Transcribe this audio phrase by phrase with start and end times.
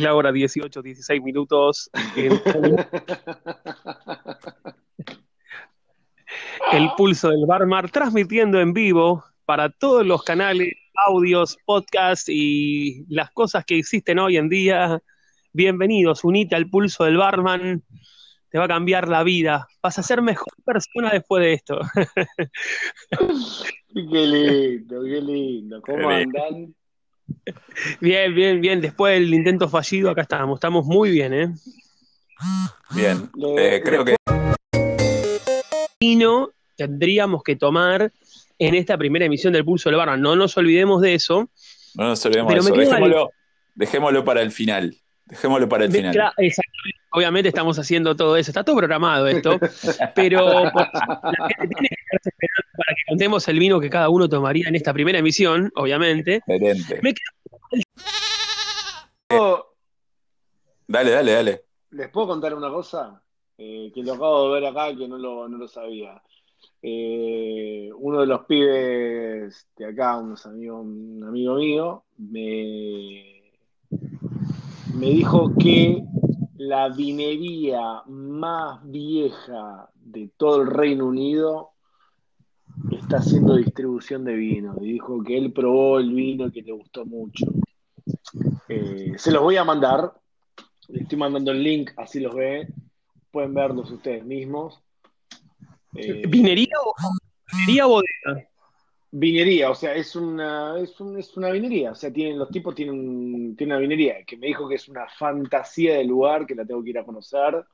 [0.00, 1.90] Es la hora 18, 16 minutos.
[6.72, 10.72] El pulso del Barmar transmitiendo en vivo para todos los canales,
[11.06, 15.02] audios, podcasts y las cosas que existen hoy en día.
[15.52, 17.84] Bienvenidos, unite al pulso del Barman.
[18.48, 19.68] Te va a cambiar la vida.
[19.82, 21.78] Vas a ser mejor persona después de esto.
[23.92, 25.82] qué lindo, qué lindo.
[25.82, 26.74] ¿Cómo andan?
[28.00, 28.80] Bien, bien, bien.
[28.80, 30.56] Después del intento fallido, acá estamos.
[30.56, 31.54] Estamos muy bien, ¿eh?
[32.94, 33.30] Bien.
[33.58, 34.16] Eh, creo que.
[36.00, 38.10] Vino tendríamos que tomar
[38.58, 40.16] en esta primera emisión del Pulso del Barra.
[40.16, 41.50] No nos olvidemos de eso.
[41.94, 42.74] No nos olvidemos de eso.
[42.74, 43.30] Dejémoslo,
[43.74, 44.96] dejémoslo, para el final.
[45.30, 46.32] Dejémoslo para el final.
[47.12, 48.50] Obviamente estamos haciendo todo eso.
[48.50, 49.58] Está todo programado esto.
[50.14, 50.70] pero la
[51.56, 54.74] gente tiene que estar esperando para que contemos el vino que cada uno tomaría en
[54.74, 56.36] esta primera emisión, obviamente.
[56.46, 57.00] Excelente.
[57.02, 57.14] Me
[60.88, 61.64] Dale, dale, dale.
[61.90, 63.22] ¿Les puedo contar una cosa?
[63.56, 66.20] Eh, que lo acabo de ver acá que no lo, no lo sabía.
[66.82, 73.29] Eh, uno de los pibes de acá, unos amigos, un amigo mío, me,
[74.94, 76.02] me dijo que
[76.56, 81.70] la vinería más vieja de todo el Reino Unido
[82.90, 84.76] está haciendo distribución de vino.
[84.80, 87.46] Y dijo que él probó el vino y que le gustó mucho.
[88.68, 90.12] Eh, se los voy a mandar.
[90.88, 92.68] Le estoy mandando el link, así los ve.
[93.30, 94.80] Pueden verlos ustedes mismos.
[95.94, 96.94] Eh, ¿Vinería o
[97.52, 98.49] vinería bodega?
[99.12, 101.92] Vinería, o sea, es una, es, una vinería.
[101.92, 105.08] O sea, tienen, los tipos tienen, tienen una vinería que me dijo que es una
[105.08, 107.64] fantasía de lugar, que la tengo que ir a conocer.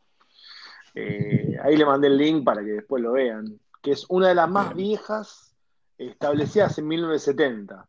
[0.95, 3.61] Eh, ahí le mandé el link para que después lo vean.
[3.83, 5.55] Que es una de las más viejas
[5.98, 7.87] establecidas en 1970.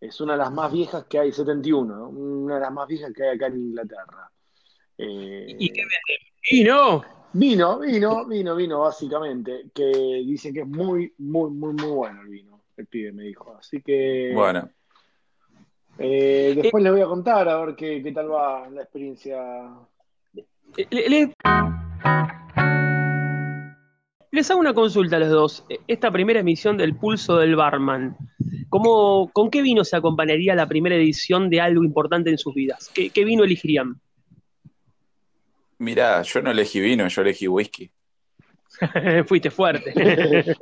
[0.00, 3.24] Es una de las más viejas que hay, 71, una de las más viejas que
[3.24, 4.30] hay acá en Inglaterra.
[4.96, 5.82] ¿Y qué
[6.50, 7.02] ¿Y no?
[7.32, 9.84] Vino, vino, vino, vino, básicamente, que
[10.26, 12.49] dice que es muy, muy, muy, muy bueno el vino,
[12.80, 13.54] el pibe me dijo.
[13.58, 14.32] Así que.
[14.34, 14.70] Bueno.
[15.98, 19.38] Eh, después les voy a contar a ver qué, qué tal va la experiencia.
[24.32, 25.66] Les hago una consulta a los dos.
[25.86, 28.16] Esta primera emisión del Pulso del Barman,
[28.68, 32.90] ¿cómo, ¿con qué vino se acompañaría la primera edición de algo importante en sus vidas?
[32.94, 34.00] ¿Qué, qué vino elegirían?
[35.78, 37.90] Mirá, yo no elegí vino, yo elegí whisky.
[39.26, 39.92] Fuiste fuerte.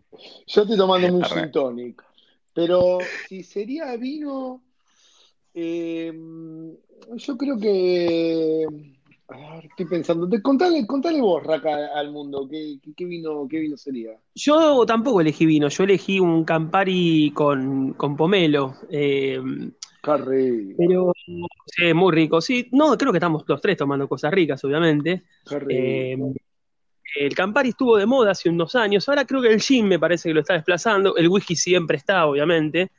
[0.46, 2.07] yo estoy tomando un gin tonic.
[2.58, 2.98] Pero
[3.28, 4.64] si sería vino,
[5.54, 6.12] eh,
[7.14, 8.66] yo creo que.
[9.62, 10.28] estoy pensando.
[10.42, 12.48] Contale, contale vos, Raca, al mundo.
[12.50, 14.18] ¿qué, vino, ¿Qué vino sería?
[14.34, 15.68] Yo tampoco elegí vino.
[15.68, 18.74] Yo elegí un Campari con, con pomelo.
[18.90, 19.40] Eh,
[20.76, 21.12] pero,
[21.64, 22.40] sí, muy rico.
[22.40, 25.22] Sí, no, creo que estamos los tres tomando cosas ricas, obviamente.
[25.68, 26.16] Eh,
[27.16, 29.08] el Campari estuvo de moda hace unos años.
[29.08, 31.16] Ahora creo que el gin me parece que lo está desplazando.
[31.16, 32.90] El whisky siempre está, obviamente.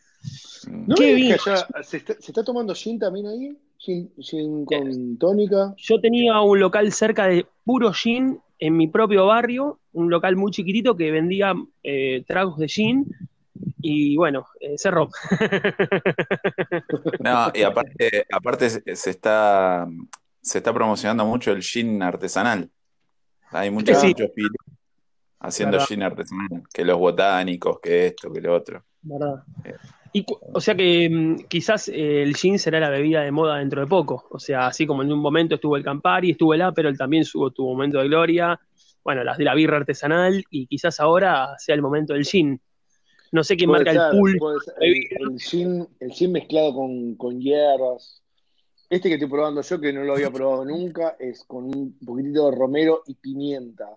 [0.95, 1.37] ¿Qué
[1.83, 3.57] ¿se, está, tomando gin también ahí?
[3.77, 5.73] ¿Gin, con tónica?
[5.77, 10.51] Yo tenía un local cerca de puro gin en mi propio barrio, un local muy
[10.51, 11.53] chiquitito que vendía
[11.83, 13.05] eh, tragos de gin
[13.81, 15.09] y bueno, eh, cerró.
[17.19, 19.87] No, y aparte, aparte se está,
[20.41, 22.69] se está promocionando mucho el gin artesanal.
[23.51, 23.97] Hay muchos,
[25.39, 28.83] haciendo gin artesanal, que los botánicos, que esto, que lo otro.
[29.01, 29.43] ¿Verdad?
[29.63, 29.75] Eh.
[30.11, 33.81] Y, o sea que mm, quizás eh, el gin será la bebida de moda dentro
[33.81, 34.27] de poco.
[34.31, 37.51] O sea, así como en un momento estuvo el Campari, estuvo el Aperol, también tuvo,
[37.51, 38.59] tuvo momento de gloria.
[39.03, 42.59] Bueno, las de la birra artesanal y quizás ahora sea el momento del gin.
[43.31, 44.39] No sé quién marca el pool.
[44.79, 45.87] El, gin,
[46.31, 48.23] mezclado con, hierbas.
[48.89, 52.49] Este que estoy probando yo, que no lo había probado nunca, es con un poquitito
[52.49, 53.95] de romero y pimienta.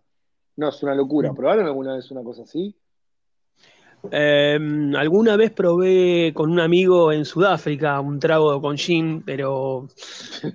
[0.57, 1.33] No, es una locura.
[1.33, 1.37] Mm.
[1.37, 2.77] ¿Probaron alguna vez una cosa así?
[4.11, 9.87] Em, alguna vez probé con un amigo en Sudáfrica un trago con gin, pero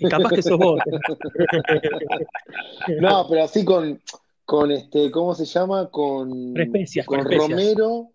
[0.10, 0.82] capaz que sos vos.
[3.00, 4.02] no, pero así con,
[4.46, 5.90] con este, ¿cómo se llama?
[5.90, 8.10] Con, especias, con, romero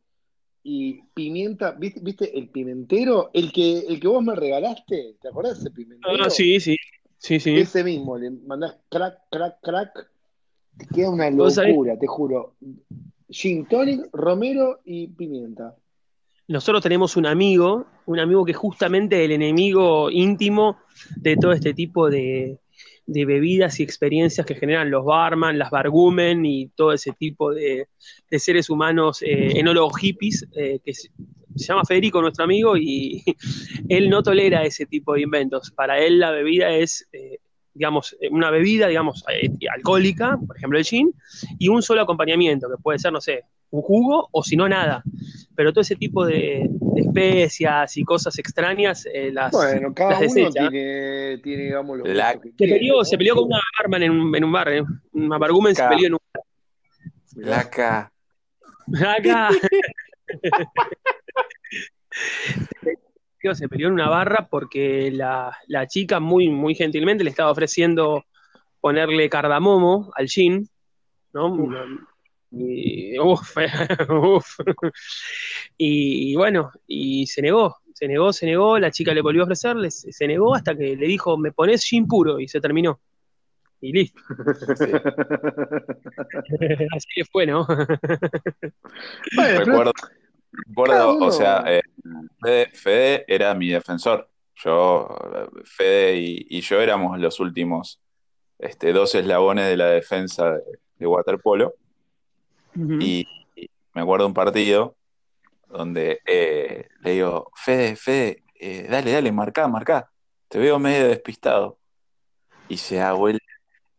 [0.62, 3.30] y pimienta, ¿viste, el pimentero?
[3.32, 6.24] El que, el que vos me regalaste, ¿te acordás de ese pimentero?
[6.24, 6.76] Ah, sí, sí,
[7.18, 7.56] sí, sí.
[7.56, 10.10] Ese mismo, le mandás crack, crack, crack,
[10.76, 12.54] te queda una locura, te juro.
[13.28, 15.74] Gin tonic, romero y pimienta.
[16.48, 20.78] Nosotros tenemos un amigo, un amigo que es justamente el enemigo íntimo
[21.16, 22.58] de todo este tipo de,
[23.12, 27.86] de bebidas y experiencias que generan los barman, las bargumen y todo ese tipo de,
[28.30, 31.10] seres humanos, eh, enólogos hippies, eh, que se
[31.56, 33.22] llama Federico, nuestro amigo, y
[33.88, 35.70] él no tolera ese tipo de inventos.
[35.70, 37.38] Para él la bebida es, eh,
[37.74, 41.14] digamos, una bebida, digamos, eh, alcohólica, por ejemplo el gin,
[41.58, 45.02] y un solo acompañamiento, que puede ser, no sé, un jugo o si no nada.
[45.54, 51.38] Pero todo ese tipo de, especias y cosas extrañas eh, las Bueno, cada uno tiene,
[51.38, 54.52] tiene, digamos, lo que se, peleó, se peleó con una barman en un, en un
[54.52, 54.82] bar, ¿eh?
[55.12, 56.44] una bargumen se peleó en un bar.
[57.34, 58.12] Laca.
[58.88, 59.48] Laca.
[63.54, 68.24] se peleó en una barra porque la, la, chica muy, muy gentilmente le estaba ofreciendo
[68.80, 70.68] ponerle cardamomo al gin,
[71.32, 71.68] ¿no?
[75.78, 79.44] Y, y, bueno, y se negó, se negó, se negó, la chica le volvió a
[79.44, 83.00] ofrecerle, se negó hasta que le dijo, me pones gin puro, y se terminó.
[83.80, 84.20] Y listo.
[86.94, 87.66] Así que fue, ¿no?
[89.34, 89.92] recuerdo,
[90.52, 91.82] recuerdo o sea, eh,
[92.72, 94.28] Fede, era mi defensor.
[94.56, 95.08] Yo,
[95.64, 98.00] Fede y, yo éramos los últimos
[98.58, 100.62] este, dos eslabones de la defensa de,
[100.96, 101.74] de waterpolo
[102.74, 103.26] y,
[103.94, 104.96] me acuerdo un partido
[105.68, 110.10] donde eh, le digo, Fede, Fede, eh, dale, dale, marcá, marcá.
[110.48, 111.78] Te veo medio despistado.
[112.68, 113.44] Y se da vuelta,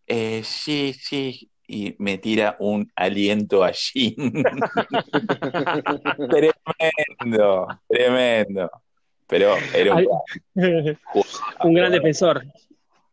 [0.08, 4.16] eh, sí, sí, y me tira un aliento allí.
[6.30, 8.70] tremendo, tremendo.
[9.28, 10.08] Pero era un,
[11.64, 12.46] un gran defensor.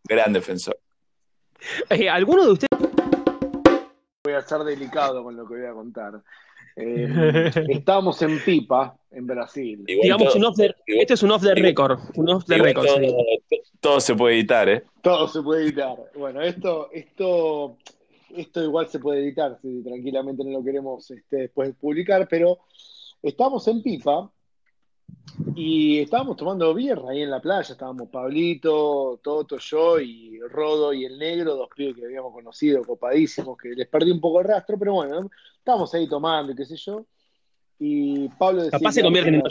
[0.04, 0.78] Gran defensor.
[2.10, 2.70] ¿Alguno de ustedes
[4.22, 6.22] voy a ser delicado con lo que voy a contar.
[6.76, 9.84] Eh, estábamos en Pipa, en Brasil.
[9.86, 11.98] Digamos, un off este es un off the record.
[12.14, 12.86] Un off the record
[13.80, 14.84] todo, se puede editar, ¿eh?
[15.02, 15.96] Todo se puede editar.
[16.14, 17.78] Bueno, esto, esto,
[18.34, 22.58] esto igual se puede editar, si tranquilamente no lo queremos este, después publicar, pero
[23.22, 24.30] estamos en Pipa
[25.54, 31.04] y estábamos tomando birra ahí en la playa, estábamos Pablito, Toto, yo y Rodo y
[31.04, 34.78] el negro, dos pibes que habíamos conocido, copadísimos, que les perdí un poco el rastro,
[34.78, 37.04] pero bueno, estábamos ahí tomando y qué sé yo.
[37.78, 38.78] Y Pablo decía.
[38.78, 39.42] Capaz se convierten en.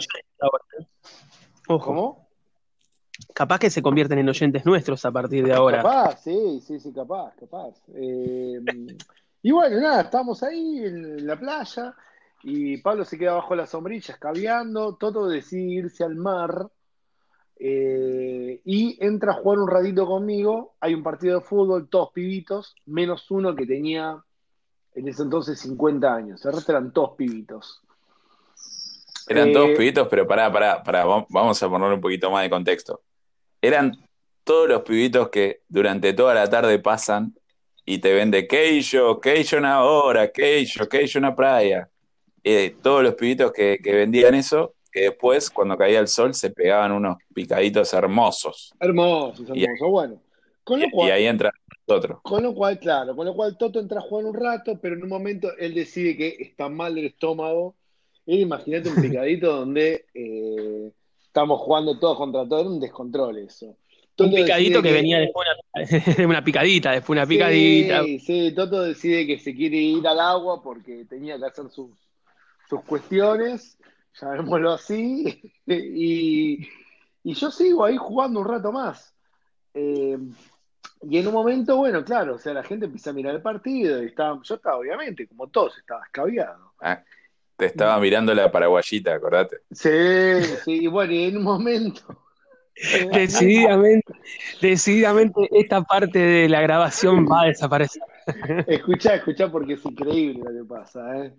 [1.66, 2.29] ¿Cómo?
[3.34, 5.82] Capaz que se convierten en oyentes nuestros a partir de ahora.
[5.82, 7.74] Capaz, sí, sí, sí, capaz, capaz.
[7.94, 8.60] Eh,
[9.42, 11.94] y bueno, nada, estábamos ahí en la playa
[12.42, 16.70] y Pablo se queda bajo la sombrilla escabeando, Toto decide irse al mar
[17.58, 20.74] eh, y entra a jugar un ratito conmigo.
[20.80, 24.22] Hay un partido de fútbol, todos pibitos, menos uno que tenía
[24.94, 26.44] en ese entonces 50 años.
[26.44, 27.82] El resto eran todos pibitos.
[29.28, 32.50] Eran todos eh, pibitos, pero pará, pará, pará, vamos a poner un poquito más de
[32.50, 33.02] contexto.
[33.62, 33.96] Eran
[34.44, 37.34] todos los pibitos que durante toda la tarde pasan
[37.84, 41.88] y te vende queijo, queijo una hora, queijo, queijo una playa.
[42.42, 46.92] Eh, todos los pibitos que, vendían eso, que después, cuando caía el sol, se pegaban
[46.92, 48.72] unos picaditos hermosos.
[48.80, 50.22] Hermosos, hermosos, bueno.
[51.06, 51.52] y, ahí entra
[51.86, 52.20] otro.
[52.22, 55.02] Con lo cual, claro, con lo cual Toto entra a jugar un rato, pero en
[55.02, 57.74] un momento él decide que está mal del estómago.
[58.26, 60.92] Y imagínate un picadito donde eh,
[61.30, 63.76] estamos jugando todos contra todos, era un descontrol eso.
[64.18, 65.46] un picadito que, venía después
[66.16, 68.02] de una picadita, después una picadita.
[68.02, 71.92] Sí, sí, Toto decide que se quiere ir al agua porque tenía que hacer sus,
[72.68, 73.78] sus cuestiones,
[74.20, 76.66] llamémoslo así, y,
[77.22, 79.14] yo sigo ahí jugando un rato más.
[79.72, 80.18] Eh,
[81.02, 84.02] y en un momento, bueno, claro, o sea, la gente empieza a mirar el partido
[84.02, 86.72] y estaba, yo estaba, obviamente, como todos, estaba escabiado.
[86.80, 87.04] Ah,
[87.60, 89.58] te estaba mirando la paraguayita, acordate.
[89.70, 89.90] Sí,
[90.64, 92.02] sí, y bueno, y en un momento.
[93.12, 94.14] decididamente,
[94.62, 98.02] decididamente esta parte de la grabación va a desaparecer.
[98.66, 101.34] Escucha, escucha, porque es increíble lo que pasa, ¿eh?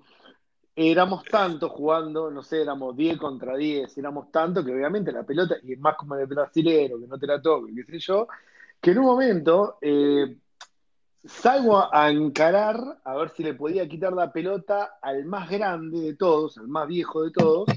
[0.75, 5.56] éramos tantos jugando, no sé, éramos 10 contra 10, éramos tantos que obviamente la pelota,
[5.63, 8.28] y más como el brasilero, que no te la toque, qué sé yo,
[8.80, 10.38] que en un momento eh,
[11.24, 16.16] salgo a, encarar a ver si le podía quitar la pelota al más grande de
[16.16, 17.70] todos, al más viejo de todos.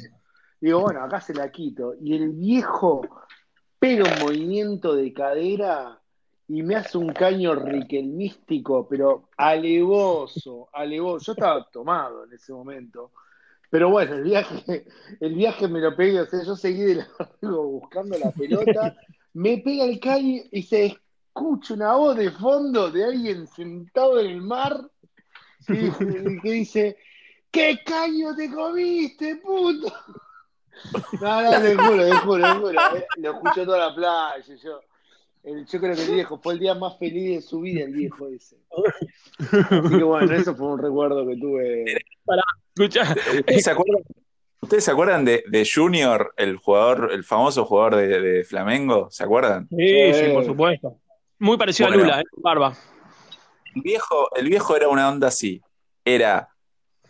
[0.61, 1.95] Y digo, bueno, acá se la quito.
[2.01, 3.03] Y el viejo
[3.85, 6.01] pero un movimiento de cadera
[6.49, 11.27] y me hace un caño riquel místico, pero alevoso, alevoso.
[11.27, 13.13] Yo estaba tomado en ese momento.
[13.69, 14.87] Pero bueno, el viaje,
[15.21, 18.97] el viaje me lo pegué, o sea, yo seguí de largo buscando la pelota,
[19.35, 20.97] me pega el caño y se
[21.35, 24.89] escucha una voz de fondo de alguien sentado en el mar
[25.67, 25.91] que,
[26.45, 26.97] dice,
[27.51, 29.93] ¿qué caño te comiste, puto?
[31.21, 32.97] No, no, te juro, te juro, te juro.
[32.97, 34.81] Eh, lo escucho toda la playa, yo
[35.45, 38.29] yo creo que el viejo fue el día más feliz de su vida, el viejo
[38.29, 38.57] ese.
[39.39, 41.85] Así que bueno, eso fue un recuerdo que tuve.
[42.25, 42.43] Para,
[42.75, 43.15] escucha.
[43.59, 44.03] ¿Se acuerdan,
[44.61, 49.11] ¿Ustedes se acuerdan de, Junior, el jugador, el famoso jugador de, Flamengo?
[49.11, 49.69] ¿Se acuerdan?
[49.69, 50.99] Sí, sí, por supuesto.
[51.45, 52.25] Muy parecido a Lula, ¿eh?
[52.39, 52.73] Barba.
[53.75, 55.61] El viejo, el viejo era una onda así.
[56.03, 56.49] Era,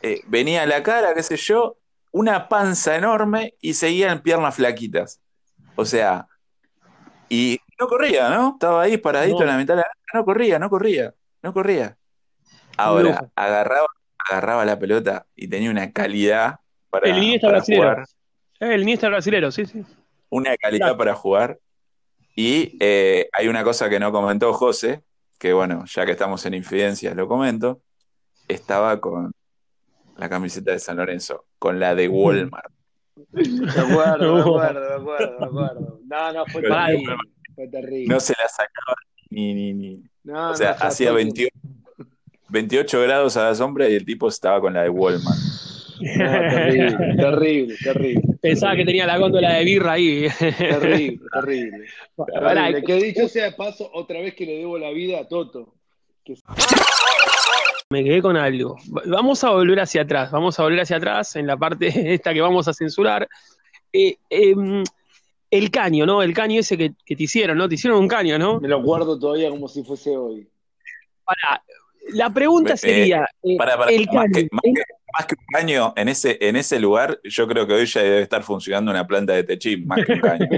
[0.03, 1.77] eh, venía a la cara, qué sé yo,
[2.11, 5.21] una panza enorme y seguía en piernas flaquitas.
[5.77, 6.27] O sea,
[7.29, 8.55] y no corría, ¿no?
[8.55, 11.97] Estaba ahí paradito en la mitad de la no corría, no corría, no corría.
[12.77, 13.87] Ahora, agarraba,
[14.19, 16.59] agarraba la pelota y tenía una calidad
[16.91, 18.03] para, el Iniesta brasilero.
[18.59, 19.85] El Iniesta brasilero, sí, sí.
[20.29, 21.61] Una calidad para jugar.
[22.35, 25.03] Y eh, hay una cosa que no comentó José,
[25.39, 27.81] que bueno, ya que estamos en infidencias lo comento,
[28.49, 29.33] estaba con
[30.17, 32.73] la camiseta de San Lorenzo, con la de Walmart.
[33.31, 36.01] Me acuerdo, me acuerdo, me acuerdo, me acuerdo.
[36.07, 37.17] No, no, fue terrible,
[37.55, 38.15] fue terrible.
[38.15, 38.97] No se la sacaba
[39.31, 40.03] ni, ni, ni.
[40.33, 41.51] o sea, hacía 28,
[42.49, 45.39] 28 grados a la sombra y el tipo estaba con la de Walmart.
[45.99, 48.23] Terrible, terrible, terrible.
[48.41, 50.27] Pensaba que tenía la góndola de birra ahí.
[50.39, 51.87] Terrible, terrible.
[52.17, 52.85] terrible.
[52.85, 55.75] Que dicho sea paso, otra vez que le debo la vida a Toto.
[57.91, 58.77] Me quedé con algo.
[59.07, 62.41] Vamos a volver hacia atrás, vamos a volver hacia atrás en la parte esta que
[62.41, 63.29] vamos a censurar.
[63.93, 64.83] Eh, em,
[65.51, 66.23] el caño, ¿no?
[66.23, 67.69] El caño ese que, te hicieron, ¿no?
[67.69, 68.61] Te hicieron un caño, ¿no?
[68.61, 70.49] Me lo guardo todavía como si fuese hoy.
[71.25, 71.63] Para,
[72.13, 73.57] la pregunta sería, eh,
[73.89, 74.83] el caño, más que
[75.31, 78.91] un caño, en ese, en ese lugar, yo creo que hoy ya debe estar funcionando
[78.91, 80.49] una planta de techín, más que un caño.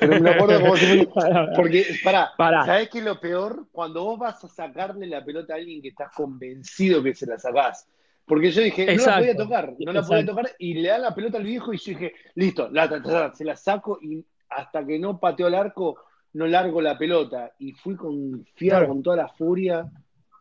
[0.00, 1.08] Pero me acuerdo como si
[1.56, 2.64] Porque, pará, para.
[2.64, 3.66] ¿sabés qué es lo peor?
[3.72, 7.38] Cuando vos vas a sacarle la pelota a alguien que estás convencido que se la
[7.38, 7.86] sacás.
[8.26, 11.14] Porque yo dije, no la podía tocar, no la podía tocar, y le da la
[11.14, 15.18] pelota al viejo y yo dije, listo, la, se la saco y hasta que no
[15.18, 15.96] pateó el arco,
[16.34, 17.52] no largo la pelota.
[17.58, 19.90] Y fui con fiar, con toda la furia.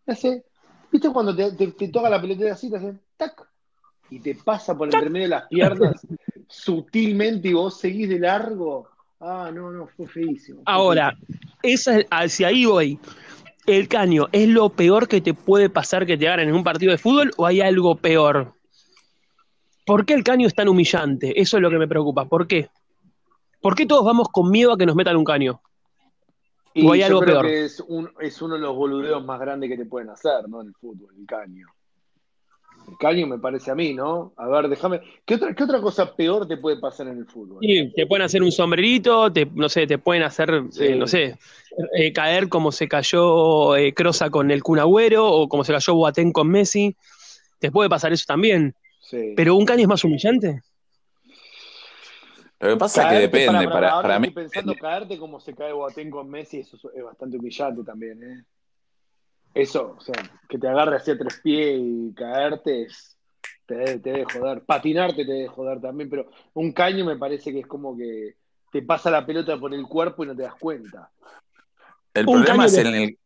[0.05, 0.43] No sé,
[0.91, 3.47] ¿Viste cuando te, toca la pelota así, te hacen tac?
[4.09, 6.01] Y te pasa por entre medio de las piernas
[6.47, 8.89] sutilmente y vos seguís de largo.
[9.19, 10.61] Ah, no, no, fue feísimo.
[10.65, 11.15] Ahora,
[11.61, 12.99] esa, hacia ahí voy.
[13.67, 16.91] ¿El caño es lo peor que te puede pasar que te hagan en un partido
[16.91, 18.53] de fútbol o hay algo peor?
[19.85, 21.39] ¿Por qué el caño es tan humillante?
[21.39, 22.25] Eso es lo que me preocupa.
[22.25, 22.69] ¿Por qué?
[23.61, 25.61] ¿Por qué todos vamos con miedo a que nos metan un caño?
[26.79, 27.83] Y ¿O hay algo creo que es,
[28.21, 30.61] es uno de los boludeos más grandes que te pueden hacer, ¿no?
[30.61, 31.67] En el fútbol, el caño.
[32.87, 34.33] El caño me parece a mí, ¿no?
[34.37, 35.01] A ver, déjame.
[35.25, 37.59] ¿Qué otra, ¿Qué otra cosa peor te puede pasar en el fútbol?
[37.61, 41.37] Sí, te pueden hacer un sombrerito, te, no sé, te pueden hacer, eh, no sé,
[41.93, 46.31] eh, caer como se cayó eh, Crosa con el Cunagüero o como se cayó Boateng
[46.31, 46.95] con Messi.
[47.59, 48.73] Te puede pasar eso también.
[49.01, 49.33] Sí.
[49.35, 50.61] Pero un caño es más humillante.
[52.59, 53.67] Lo que pasa es que depende.
[53.69, 54.31] Para, para, mí.
[54.31, 58.21] pensando caerte como se cae Boateng con Messi, eso es bastante humillante también.
[58.21, 58.43] ¿eh?
[59.53, 60.15] Eso, o sea,
[60.47, 63.17] que te agarre hacia tres pies y caerte es,
[63.65, 64.63] te, debe, joder.
[64.65, 68.35] Patinarte te debe joder también, pero un caño me parece que es como que
[68.71, 71.09] te pasa la pelota por el cuerpo y no te das cuenta.
[72.13, 73.17] El problema es en el,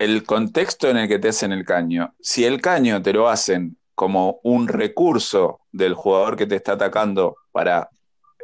[0.00, 2.14] el contexto en el que te hacen el caño.
[2.20, 7.36] Si el caño te lo hacen como un recurso del jugador que te está atacando
[7.52, 7.88] para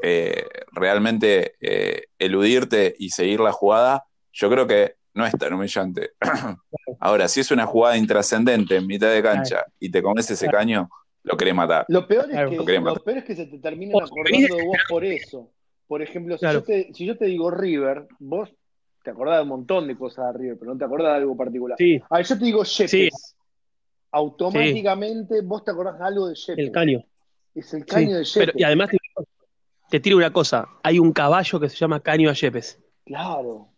[0.04, 6.10] eh, realmente eh, eludirte y seguir la jugada, yo creo que no es tan humillante.
[6.98, 10.88] Ahora, si es una jugada intrascendente en mitad de cancha y te comes ese caño,
[11.22, 11.84] lo querés matar.
[11.88, 15.04] Lo peor es, que, lo peor es que se te terminan acordando de vos por
[15.04, 15.50] eso.
[15.86, 18.50] Por ejemplo, si, yo te, si yo te digo River, vos
[19.04, 21.36] te acordás de un montón de cosas de River, pero no te acordás de algo
[21.36, 21.76] particular.
[21.78, 22.00] Sí.
[22.10, 23.36] A ver, yo te digo Shepes.
[24.10, 26.66] Automáticamente vos te acordás de algo de Shepes.
[26.66, 27.04] El caño.
[27.54, 28.54] Es el caño de Shepes.
[28.56, 28.90] y además
[29.92, 32.80] te tiro una cosa, hay un caballo que se llama Caño a Yepes.
[33.04, 33.68] Claro.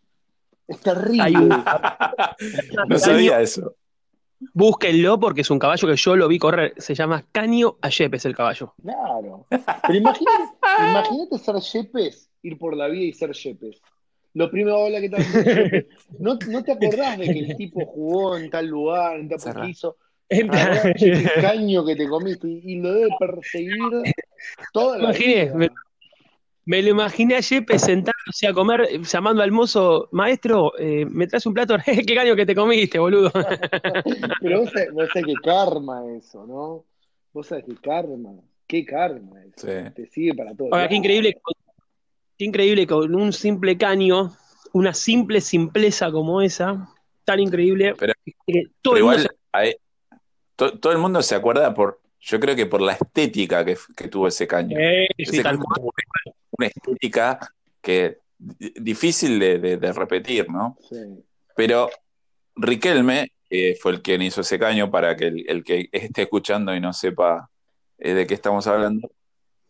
[0.68, 1.48] Es terrible.
[2.88, 3.74] no sabía eso.
[4.52, 6.72] Búsquenlo porque es un caballo que yo lo vi correr.
[6.76, 8.74] Se llama Caño a Yepes el caballo.
[8.80, 9.46] Claro.
[9.50, 13.82] Pero imagínate, ser Yepes, ir por la vida y ser Yepes.
[14.34, 15.24] Lo primero, hola, ¿qué tal?
[16.20, 19.96] ¿No, ¿No te acordás de que el tipo jugó en tal lugar, en tal piso?
[20.28, 24.14] El caño que te comiste y, lo debe perseguir
[24.72, 25.72] toda la vida.
[26.66, 31.44] Me lo imaginé a Jeppe sentándose a comer, llamando al mozo, maestro, eh, me traes
[31.44, 33.30] un plato, qué caño que te comiste, boludo.
[34.40, 36.84] Pero vos sabés, qué karma eso, ¿no?
[37.32, 38.30] Vos sabés qué karma,
[38.66, 39.66] qué karma eso.
[39.66, 40.68] Te sigue para todo.
[40.72, 41.36] Ahora, qué increíble,
[42.38, 44.32] qué increíble con un simple caño,
[44.72, 46.88] una simple simpleza como esa,
[47.24, 48.14] tan increíble, pero,
[48.80, 49.28] todo, igual,
[50.56, 53.76] todo el mundo se acuerda por, yo creo que por la estética que,
[54.08, 54.78] tuvo ese caño.
[56.56, 57.38] Una estética
[57.80, 60.76] que difícil de, repetir, ¿no?
[60.88, 60.96] Sí.
[61.56, 61.90] Pero
[62.56, 63.32] Riquelme
[63.80, 67.50] fue el quien hizo ese caño para que el, que esté escuchando y no sepa
[67.98, 69.10] eh, de qué estamos hablando,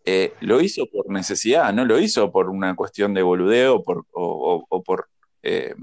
[0.04, 4.82] eh, lo hizo por necesidad, no lo hizo por una cuestión de boludeo por, o,
[4.84, 5.08] por
[5.42, 5.74] eh,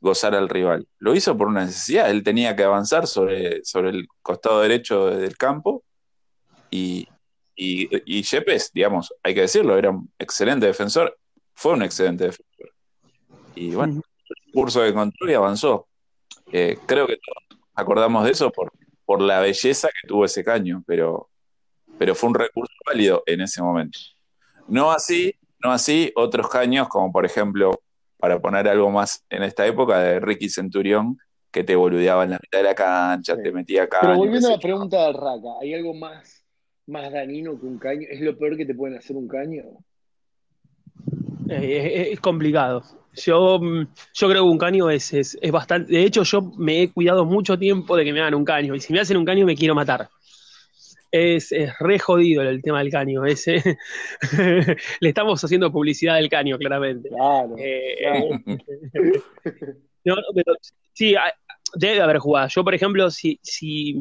[0.00, 0.86] gozar al rival.
[0.98, 2.10] Lo hizo por una necesidad.
[2.10, 5.84] Él tenía que avanzar sobre, sobre el costado derecho del campo
[6.70, 7.08] y,
[7.54, 11.16] y, y Yepes, digamos, hay que decirlo, era un excelente defensor,
[11.54, 12.72] fue un excelente defensor.
[13.54, 15.86] Y bueno, el curso que encontró y avanzó.
[16.50, 18.72] Eh, creo que todos acordamos de eso por,
[19.04, 21.28] por la belleza que tuvo ese caño, pero
[21.98, 23.98] pero fue un recurso válido en ese momento.
[24.66, 27.80] No así, no así otros caños, como por ejemplo,
[28.18, 31.18] para poner algo más en esta época, de Ricky Centurión,
[31.50, 33.98] que te boludeaba en la mitad de la cancha, te metía acá.
[34.00, 36.41] Pero volviendo a la pregunta de Raca, ¿hay algo más,
[36.92, 38.06] más dañino que un caño?
[38.08, 39.64] ¿Es lo peor que te pueden hacer un caño?
[41.48, 42.82] Eh, es, complicado.
[43.14, 43.60] Yo,
[44.14, 45.92] yo creo que un caño es, es, es, bastante.
[45.92, 48.74] De hecho, yo me he cuidado mucho tiempo de que me hagan un caño.
[48.74, 50.08] Y si me hacen un caño, me quiero matar
[51.12, 53.24] es, re jodido el tema del caño.
[53.24, 53.62] Ese.
[55.00, 57.10] Le estamos haciendo publicidad del caño, claramente.
[57.10, 57.54] Claro.
[57.58, 58.40] Eh,
[60.04, 60.54] no, pero
[60.92, 61.14] sí,
[61.74, 62.48] debe haber jugado.
[62.48, 63.94] Yo, por ejemplo, si, si,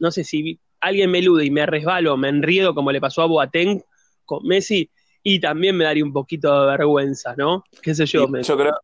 [0.00, 3.26] no sé, si alguien me elude y me resbalo, me enriedo, como le pasó a
[3.26, 3.82] Boateng
[4.24, 4.90] con Messi,
[5.22, 7.64] y también me daría un poquito de vergüenza, ¿no?
[7.82, 8.26] ¿Qué sé yo?
[8.42, 8.74] Yo, creo,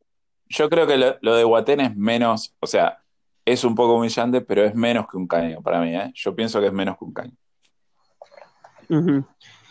[0.48, 2.98] yo creo que lo, de Boateng es menos, o sea,
[3.44, 6.10] es un poco humillante, pero es menos que un caño para mí, ¿eh?
[6.14, 7.36] Yo pienso que es menos que un caño.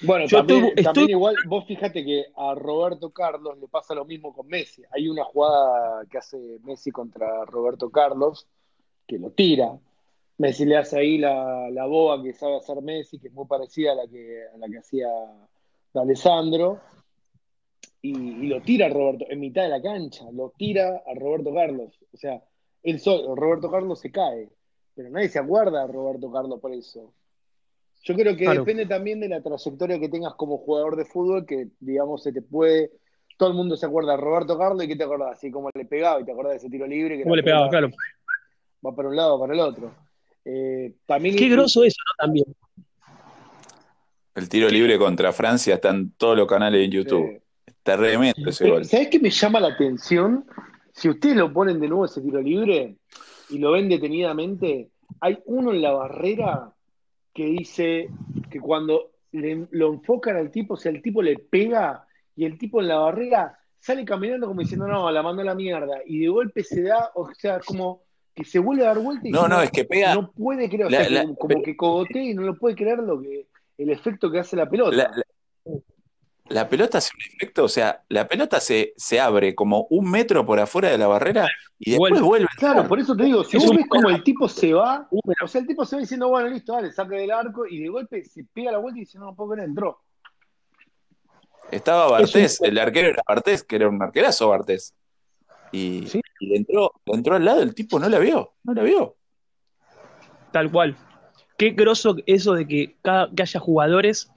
[0.02, 0.72] Bueno, también,
[1.10, 4.82] igual, vos fíjate que a Roberto Carlos le pasa lo mismo con Messi.
[4.92, 8.48] Hay una jugada que hace Messi contra Roberto Carlos
[9.06, 9.78] que lo tira.
[10.40, 13.92] Messi le hace ahí la, la boba que sabe hacer Messi, que es muy parecida
[13.92, 15.10] a la que, a la que hacía
[15.94, 16.80] Alessandro.
[18.02, 22.00] Y, lo tira a Roberto en mitad de la cancha, lo tira a Roberto Carlos.
[22.14, 22.42] O sea,
[22.84, 24.50] él solo, Roberto Carlos se cae,
[24.96, 27.14] pero nadie se acuerda a Roberto Carlos por eso.
[28.04, 31.68] Yo creo que depende también de la trayectoria que tengas como jugador de fútbol, que
[31.82, 32.92] digamos se te puede.
[33.38, 35.34] Todo el mundo se acuerda de Roberto Carlos y ¿qué te acordás?
[35.34, 37.18] Así como le pegaba y te acordás de ese tiro libre.
[37.18, 37.90] Que ¿Cómo le pegaba, claro.
[38.86, 39.92] Va para un lado o para el otro.
[40.46, 42.26] Eh, también Qué groso eso, ¿no?
[42.26, 42.46] También.
[44.36, 47.42] El tiro libre contra Francia está en todos los canales de YouTube.
[47.66, 48.86] Está tremendo ese gol.
[48.86, 50.46] ¿Sabés qué me llama la atención?
[50.94, 52.96] Si ustedes lo ponen de nuevo ese tiro libre
[53.50, 56.74] y lo ven detenidamente, hay uno en la barrera
[57.34, 58.10] que dice
[58.50, 62.82] que cuando lo enfocan al tipo, o sea, el tipo le pega y el tipo
[62.82, 66.28] en la barrera sale caminando como diciendo, no, la mando a la mierda, y de
[66.28, 68.04] golpe se da, o sea, como
[68.36, 70.16] que se vuelve a dar vuelta y no, no, es que pega.
[70.16, 73.48] No puede creer, o sea, como, que cogotea y no lo puede creer lo que,
[73.78, 75.12] el efecto que hace la pelota
[76.50, 80.46] la pelota hace un efecto, o sea, la pelota se, se abre como un metro
[80.46, 82.48] por afuera de la barrera y después vuelve.
[82.58, 85.62] Claro, por eso te digo, si vos ves como el tipo se va, o sea,
[85.62, 88.44] el tipo se va diciendo, bueno, listo, dale, saque del arco y de golpe se
[88.44, 90.02] pega la vuelta y dice, no, puedo no entró.
[91.72, 94.96] Estaba Bartés, el arquero era Bartés, que era un arquerazo Bartés.
[95.72, 96.06] Y,
[96.40, 99.16] y entró, entró al lado, el tipo no la vio, no la vio.
[100.52, 100.96] Tal cual.
[101.58, 104.32] Qué groso eso de que, cada, que haya jugadores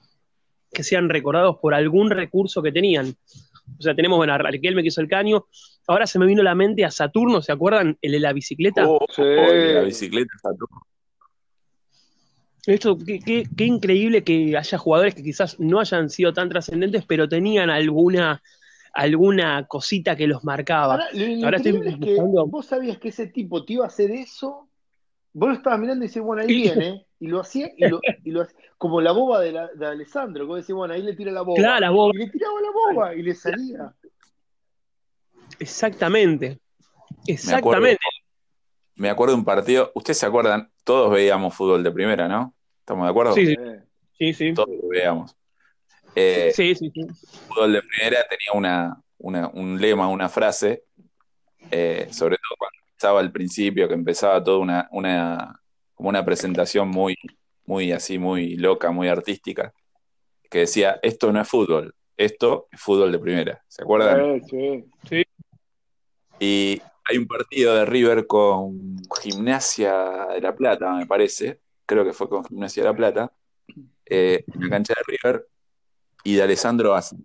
[0.73, 3.15] que sean recordados por algún recurso que tenían.
[3.79, 5.45] O sea, tenemos, bueno, a Riquelme que hizo el caño.
[5.87, 7.97] Ahora se me vino a la mente a Saturno, ¿se acuerdan?
[8.01, 8.87] El de la bicicleta.
[8.87, 9.21] Oh, sí.
[9.23, 10.81] la bicicleta Saturno.
[12.65, 17.69] Esto, qué, increíble que haya jugadores que quizás no hayan sido tan trascendentes, pero tenían
[17.69, 18.41] alguna,
[18.93, 20.93] alguna cosita que los marcaba.
[20.93, 24.69] Ahora, estoy que vos sabías que ese tipo te iba a hacer eso,
[25.33, 28.31] vos lo estabas mirando y decís, bueno, ahí viene, y lo hacía, y lo, y
[28.31, 31.31] lo hacía como la boba de, la, de Alessandro, como decía, bueno, ahí le tira
[31.31, 31.55] la boba.
[31.55, 32.11] Claro, la boba.
[32.15, 33.93] Y le tiraba la boba y le salía.
[35.57, 36.59] Exactamente.
[37.25, 38.03] Exactamente.
[38.95, 42.53] Me acuerdo, de un partido, ustedes se acuerdan, todos veíamos fútbol de primera, ¿no?
[42.79, 43.33] ¿Estamos de acuerdo?
[43.33, 43.55] Sí,
[44.17, 44.33] sí.
[44.33, 45.35] sí, Todos lo veíamos.
[46.15, 47.07] Eh, sí, sí, sí.
[47.47, 50.83] Fútbol de primera tenía una, una, un lema, una frase,
[51.71, 55.59] eh, sobre todo cuando estaba al principio, que empezaba toda una, una,
[55.93, 57.15] como una presentación muy,
[57.65, 59.73] muy así, muy loca, muy artística,
[60.49, 63.63] que decía, esto no es fútbol, esto es fútbol de primera.
[63.67, 64.43] ¿Se acuerdan?
[64.45, 65.23] Sí, sí.
[66.39, 72.13] Y hay un partido de River con Gimnasia de La Plata, me parece, creo que
[72.13, 73.31] fue con Gimnasia de La Plata,
[74.05, 75.47] eh, en la cancha de River,
[76.23, 77.15] y de Alessandro hace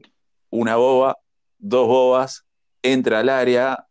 [0.50, 1.16] una boba,
[1.58, 2.44] dos bobas,
[2.82, 3.86] entra al área,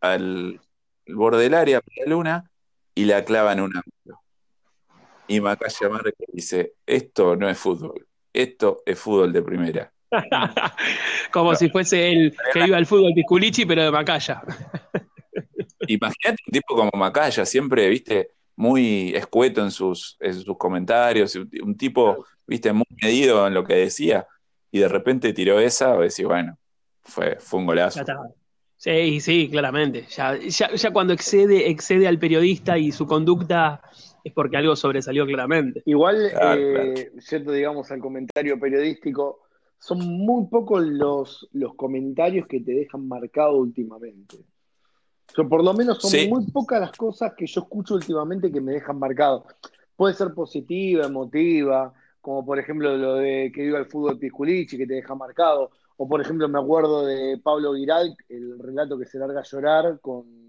[0.00, 0.60] al,
[1.06, 2.50] borde del área, la luna,
[2.94, 3.82] y la clava en una
[5.32, 9.92] y Macaya Márquez dice, esto no es fútbol, esto es fútbol de primera.
[11.32, 14.42] Como si fuese el que iba al fútbol Pisculichi, pero de Macaya.
[15.86, 21.76] Imagínate un tipo como Macaya, siempre, viste, muy escueto en sus, en sus comentarios, un
[21.76, 24.26] tipo, viste, muy medido en lo que decía,
[24.70, 26.58] y de repente tiró esa, o decís, bueno,
[27.02, 28.00] fue, fue un golazo.
[28.76, 30.06] Sí, sí, claramente.
[30.10, 33.80] Ya, ya, cuando excede, excede al periodista y su conducta
[34.24, 35.82] es porque algo sobresalió claramente.
[35.86, 39.42] Igual, eh, cierto, digamos, al comentario periodístico,
[39.78, 44.38] son muy pocos los, los comentarios que te dejan marcado últimamente.
[45.36, 48.72] O por lo menos son muy pocas las cosas que yo escucho últimamente que me
[48.72, 49.46] dejan marcado.
[49.96, 54.86] Puede ser positiva, emotiva, como por ejemplo lo de que diga el fútbol Pisculichi, que
[54.86, 55.70] te deja marcado.
[55.96, 60.00] O por ejemplo me acuerdo de Pablo Viral, el relato que se larga a llorar
[60.00, 60.42] con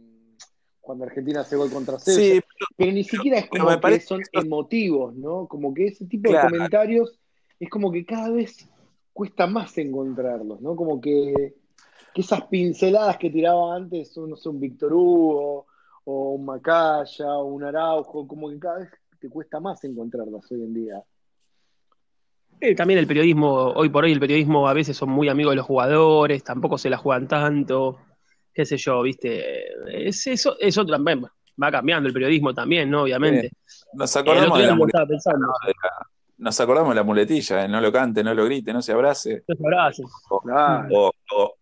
[0.83, 2.43] cuando Argentina hace gol contra César.
[2.75, 5.47] pero, ni siquiera es como que son emotivos, ¿no?
[5.47, 7.17] Como que ese tipo de comentarios
[7.57, 8.69] es como que cada vez
[9.13, 10.75] cuesta más encontrarlos, ¿no?
[10.75, 11.55] Como que,
[12.21, 15.65] esas pinceladas que tiraba antes, no sé, un Víctor Hugo,
[16.05, 20.61] o un Macaya, o un Araujo, como que cada vez te cuesta más encontrarlas hoy
[20.61, 21.03] en día.
[22.75, 25.65] también el periodismo, hoy por hoy el periodismo a veces son muy amigos de los
[25.65, 27.99] jugadores, tampoco se la juegan tanto,
[28.53, 31.25] qué sé yo, viste, es, eso, eso también
[31.61, 33.03] va cambiando el periodismo también, ¿no?
[33.03, 33.51] Obviamente.
[33.93, 34.77] Nos acordamos de la,
[36.37, 39.43] nos acordamos de la muletilla, no lo cante, no lo grite, no se abrace.
[39.47, 40.03] No se abrace.
[40.29, 41.55] O,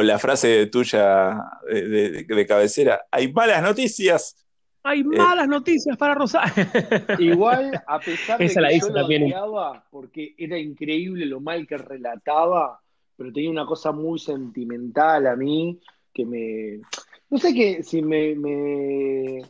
[0.00, 1.36] la frase tuya
[1.68, 4.36] de, cabecera, hay malas noticias.
[4.84, 6.64] Hay eh, malas noticias para Rosario.
[7.18, 11.76] Igual, a pesar de que la yo lo odiaba, porque era increíble lo mal que
[11.76, 12.80] relataba,
[13.16, 15.78] pero tenía una cosa muy sentimental a mí,
[16.12, 16.80] que me...
[17.28, 19.42] No sé qué, si me, me,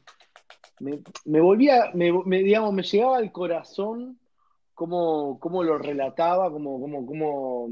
[1.24, 4.18] me, volvía, me, digamos, me llegaba al corazón
[4.74, 7.68] cómo, lo relataba, cómo, cómo, cómo,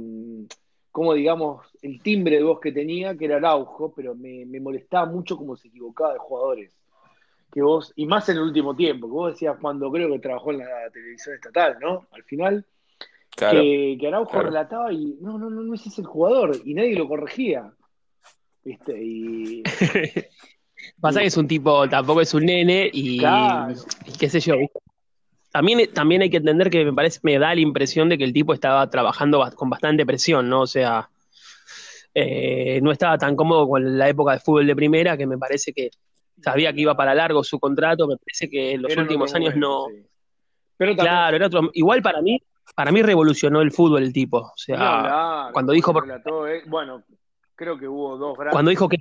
[1.14, 5.56] digamos, el timbre de voz que tenía, que era Araujo, pero me, molestaba mucho cómo
[5.56, 6.76] se equivocaba de jugadores.
[7.52, 10.52] Que vos, y más en el último tiempo, que vos decías cuando creo que trabajó
[10.52, 12.06] en la televisión estatal, ¿no?
[12.12, 12.64] Al final,
[13.36, 17.08] que, Araujo relataba y no, no, no, no ese es el jugador, y nadie lo
[17.08, 17.72] corregía.
[18.64, 19.02] ¿Viste?
[19.02, 19.62] Y.
[21.00, 24.54] Pasa que es un tipo, tampoco es un nene y, y qué sé yo,
[25.50, 28.32] también, también hay que entender que me parece, me da la impresión de que el
[28.32, 30.62] tipo estaba trabajando con bastante presión, ¿no?
[30.62, 31.10] O sea,
[32.14, 35.72] eh, no estaba tan cómodo con la época de fútbol de primera, que me parece
[35.72, 35.90] que
[36.42, 39.86] sabía que iba para largo su contrato, me parece que en los últimos años no.
[40.76, 41.70] Pero claro, era otro.
[41.74, 42.40] Igual para mí,
[42.74, 44.38] para mí revolucionó el fútbol el tipo.
[44.38, 46.08] O sea, cuando dijo por...
[46.08, 47.04] Eh, bueno,
[47.56, 48.52] creo que hubo dos grandes.
[48.52, 48.98] Cuando dijo que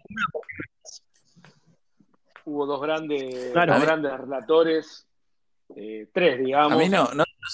[2.46, 5.09] hubo dos grandes, dos grandes relatores
[5.76, 6.74] eh, tres, digamos.
[6.74, 7.08] A mí no,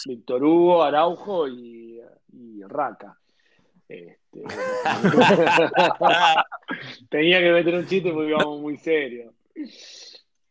[0.05, 2.01] Víctor Hugo, Araujo y,
[2.33, 3.17] y Raca.
[3.87, 4.19] Este,
[7.09, 9.33] tenía que meter un chiste porque íbamos muy serio.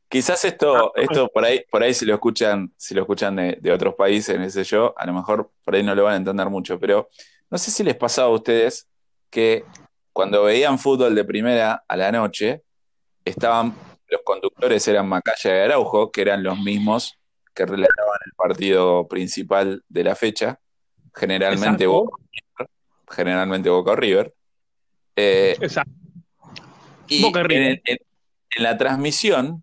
[0.08, 3.96] Quizás esto, esto por ahí, por ahí si lo escuchan, si lo escuchan de, otros
[3.96, 6.78] países, no sé yo, a lo mejor por ahí no lo van a entender mucho,
[6.78, 7.08] pero
[7.50, 8.86] no sé si les pasaba a ustedes
[9.28, 9.64] que
[10.12, 12.62] cuando veían fútbol de primera a la noche,
[13.24, 13.74] estaban,
[14.06, 17.18] los conductores eran Macaya y Araujo, que eran los mismos
[17.54, 20.58] que relataban el partido principal de la fecha,
[21.14, 22.16] generalmente Boca,
[23.08, 24.34] generalmente Boca River.
[25.16, 25.92] Eh, Exacto.
[27.06, 27.80] Y En,
[28.56, 29.62] la transmisión,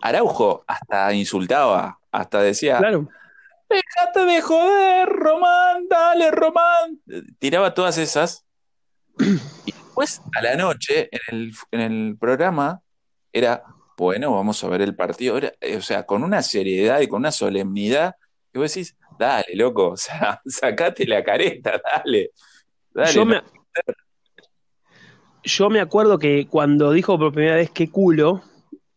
[0.00, 3.08] Araujo hasta insultaba, hasta decía, claro.
[3.68, 7.00] déjate de joder, Román, dale, Román.
[7.38, 8.44] Tiraba todas esas.
[9.18, 12.80] Y después, a la noche, en el, en el programa,
[13.32, 13.64] era
[13.96, 15.38] bueno, vamos a ver el partido.
[15.60, 18.14] Eh, o sea, con una seriedad y con una solemnidad,
[18.52, 22.30] que vos decís, dale, loco, o sea, sacate la careta, dale.
[25.44, 28.42] yo, me, acuerdo que cuando dijo por primera vez qué culo,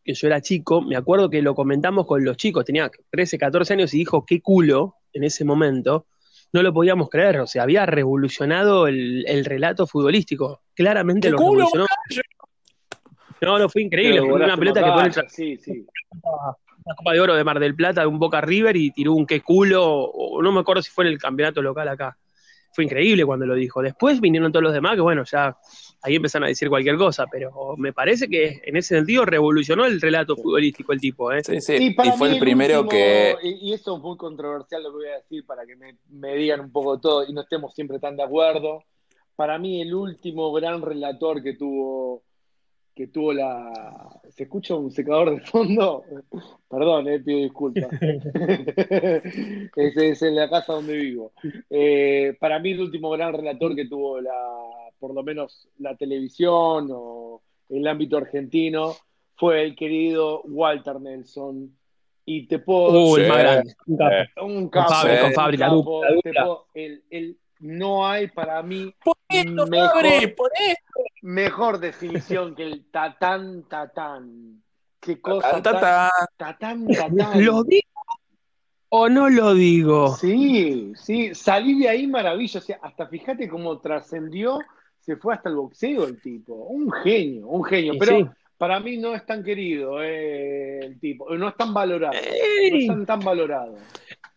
[0.03, 3.73] que yo era chico, me acuerdo que lo comentamos con los chicos, tenía 13, 14
[3.73, 6.07] años y dijo qué culo en ese momento.
[6.51, 10.63] No lo podíamos creer, o sea, había revolucionado el, relato futbolístico.
[10.73, 11.85] Claramente lo revolucionó.
[13.41, 14.19] No, no, fue increíble.
[14.19, 15.85] Fue una pelota que pone sí, sí.
[16.85, 19.25] Una Copa de Oro de Mar del Plata de un Boca River y tiró un
[19.25, 22.17] qué culo, o no me acuerdo si fue en el campeonato local acá.
[22.71, 23.81] Fue increíble cuando lo dijo.
[23.81, 25.57] Después vinieron todos los demás, que bueno, ya
[26.01, 29.99] ahí empezaron a decir cualquier cosa, pero me parece que en ese sentido revolucionó el
[29.99, 31.31] relato futbolístico el tipo.
[31.31, 31.43] ¿eh?
[31.43, 33.35] Sí, sí, y, fue el primero que...
[33.41, 36.61] Y, esto es muy controversial lo que voy a decir para que me, me digan
[36.61, 38.83] un poco todo y no estemos siempre tan de acuerdo.
[39.35, 42.23] Para mí el último gran relator que tuvo
[42.99, 44.19] que tuvo la.
[44.27, 46.03] ¿Se escucha un secador de fondo?
[46.69, 47.87] Perdón, eh, pido disculpas.
[49.73, 51.31] Ese es en la casa donde vivo.
[51.69, 54.33] Eh, para mí, el último gran relator que tuvo la,
[54.99, 58.97] por lo menos la televisión o el ámbito argentino
[59.37, 61.73] fue el querido Walter Nelson,
[62.25, 63.11] y te puedo.
[63.11, 63.75] Uh, el más grande.
[64.41, 64.93] Un capo.
[65.21, 65.71] Con Fabri, la
[66.73, 70.99] el, no hay para mí por esto, mejor, Fabri, por esto.
[71.21, 74.61] mejor definición que el tatán tatán.
[74.99, 75.61] Qué cosa.
[75.61, 77.45] Tatán, tatán, tatán.
[77.45, 77.87] ¿Lo digo
[78.89, 80.15] o no lo digo?
[80.15, 81.33] Sí, sí.
[81.35, 82.59] Salí de ahí maravilloso.
[82.59, 84.59] O sea, hasta fíjate cómo trascendió,
[84.99, 86.53] se fue hasta el boxeo el tipo.
[86.53, 87.93] Un genio, un genio.
[87.99, 92.77] Pero para mí no es tan querido eh, el tipo, no es tan valorado, no
[92.77, 93.77] es tan, valorado.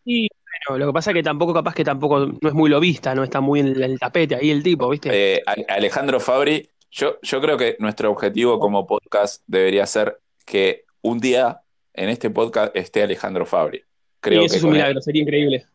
[0.04, 0.28] Y
[0.70, 3.40] lo que pasa es que tampoco, capaz que tampoco no es muy lobista, no está
[3.40, 5.10] muy en el tapete ahí el tipo, ¿viste?
[5.36, 11.18] Eh, Alejandro Fabri, yo, yo creo que nuestro objetivo como podcast debería ser que un
[11.18, 11.62] día
[11.94, 13.82] en este podcast esté Alejandro Fabri.
[14.20, 15.66] Creo eso es un milagro, sería increíble.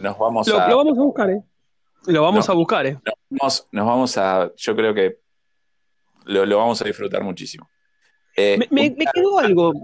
[0.00, 0.68] Nos vamos lo, a.
[0.68, 1.42] Lo vamos a buscar, ¿eh?
[2.06, 2.98] Lo vamos a buscar, ¿eh?
[3.28, 4.50] Nos vamos, a.
[4.56, 5.18] Yo creo que
[6.24, 7.68] lo vamos a disfrutar muchísimo.
[8.36, 9.74] Eh, me, quedó algo.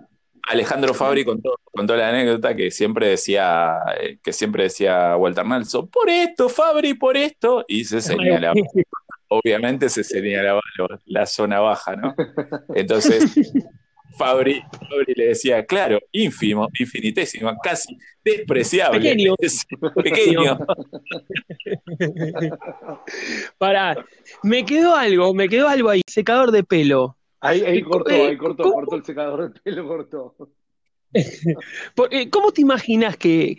[0.46, 5.88] Alejandro Fabri contó, contó, la anécdota que siempre decía, eh, que siempre decía Walter Nelson,
[5.88, 8.54] por esto, Fabri, por esto, y se señalaba.
[9.28, 10.60] Obviamente se señalaba
[11.06, 12.14] la zona baja, ¿no?
[12.76, 13.34] Entonces,
[14.16, 19.00] Fabri, Fabri, le decía, claro, ínfimo, infinitésimo, casi despreciable.
[19.00, 19.34] Pequeño.
[20.02, 20.58] Pequeño.
[23.58, 23.96] Pará,
[24.42, 27.16] me quedó algo, me quedó algo ahí, secador de pelo.
[27.66, 30.34] Ahí, cortó, eh, ahí cortó, cortó el secador de pelo, cortó.
[32.10, 33.56] Eh, ¿Cómo te imaginas que,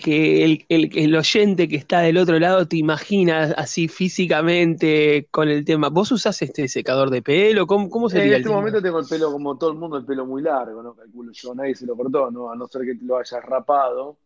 [0.69, 5.89] el, oyente que está del otro lado te imaginas así físicamente con el tema?
[5.89, 7.67] ¿Vos usás este secador de pelo?
[7.67, 8.35] ¿Cómo, cómo sería?
[8.35, 10.93] En este momento tengo el pelo como todo el mundo, el pelo muy largo, ¿no?
[10.95, 12.51] Calculo yo, nadie se lo cortó, ¿no?
[12.51, 14.17] A no ser que lo hayas rapado.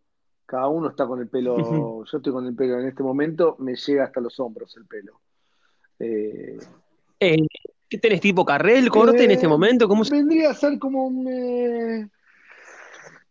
[0.45, 3.75] Cada uno está con el pelo, yo estoy con el pelo en este momento, me
[3.75, 5.21] llega hasta los hombros el pelo.
[5.97, 6.57] Eh,
[7.19, 7.37] eh
[7.91, 9.85] ¿Qué tenés tipo carrel, corte en este eh, momento?
[9.85, 11.27] ¿Cómo Vendría a ser como un.
[11.27, 12.07] Eh,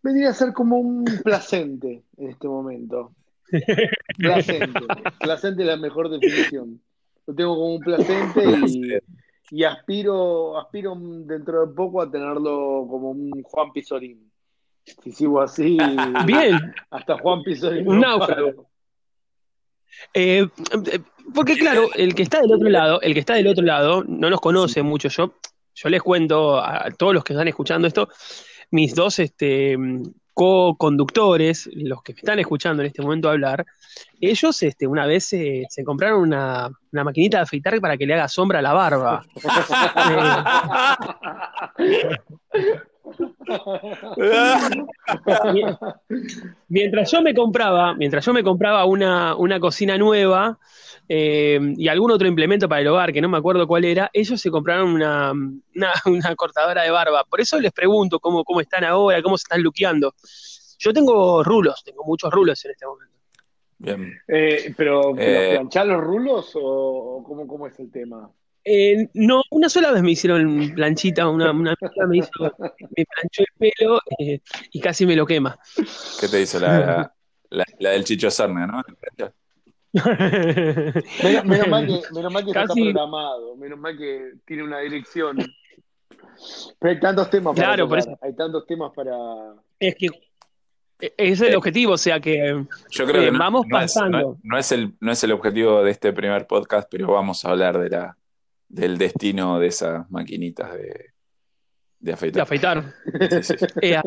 [0.02, 3.14] vendría a ser como un placente en este momento.
[4.18, 4.80] Placente.
[5.18, 6.78] placente es la mejor definición.
[7.26, 9.02] Lo tengo como un placente
[9.50, 14.30] y, aspiro, aspiro dentro de poco a tenerlo como un Juan Pizorín.
[14.84, 15.78] Si sigo así.
[16.26, 16.74] Bien.
[16.90, 17.88] Hasta Juan Pizorín.
[17.88, 18.69] Un náufrago.
[20.14, 20.46] Eh,
[21.34, 24.30] porque claro, el que está del otro lado, el que está del otro lado no
[24.30, 25.08] nos conoce mucho.
[25.08, 25.34] Yo,
[25.74, 28.08] yo les cuento a todos los que están escuchando esto,
[28.70, 29.76] mis dos este,
[30.34, 33.66] co-conductores, los que me están escuchando en este momento hablar,
[34.20, 38.28] ellos este, una vez se compraron una, una, maquinita de afeitar para que le haga
[38.28, 39.24] sombra a la barba.
[46.68, 50.58] mientras yo me compraba, mientras yo me compraba una, una cocina nueva,
[51.12, 54.40] eh, y algún otro implemento para el hogar, que no me acuerdo cuál era, ellos
[54.40, 55.32] se compraron una,
[56.06, 57.24] una, cortadora de barba.
[57.24, 60.14] Por eso les pregunto cómo, cómo están ahora, cómo se están luqueando.
[60.78, 63.14] Yo tengo rulos, tengo muchos rulos en este momento.
[63.78, 64.12] Bien.
[64.28, 68.30] Eh, ¿Pero eh, planchar los rulos o cómo, cómo es el tema?
[68.64, 71.74] Eh, no, una sola vez me hicieron planchita, una, una
[72.08, 74.00] me hizo, me planchó el pelo
[74.72, 75.58] y casi me lo quema.
[76.20, 77.12] ¿Qué te hizo la,
[77.50, 78.82] la, del Chicho Serna, no?
[81.44, 85.38] menos, mal que, menos mal que está programado, menos mal que tiene una dirección.
[86.78, 89.12] Pero hay tantos temas para claro, hay tantos temas para.
[89.78, 90.08] Es que
[91.00, 94.38] ese es el eh, objetivo, o sea que, yo creo que eh, vamos pasando.
[94.42, 97.78] no, es, el, no es el objetivo de este primer podcast, pero vamos a hablar
[97.78, 98.16] de la,
[98.70, 101.10] del destino de esas maquinitas de,
[101.98, 102.34] de afeitar.
[102.34, 102.94] De afeitar.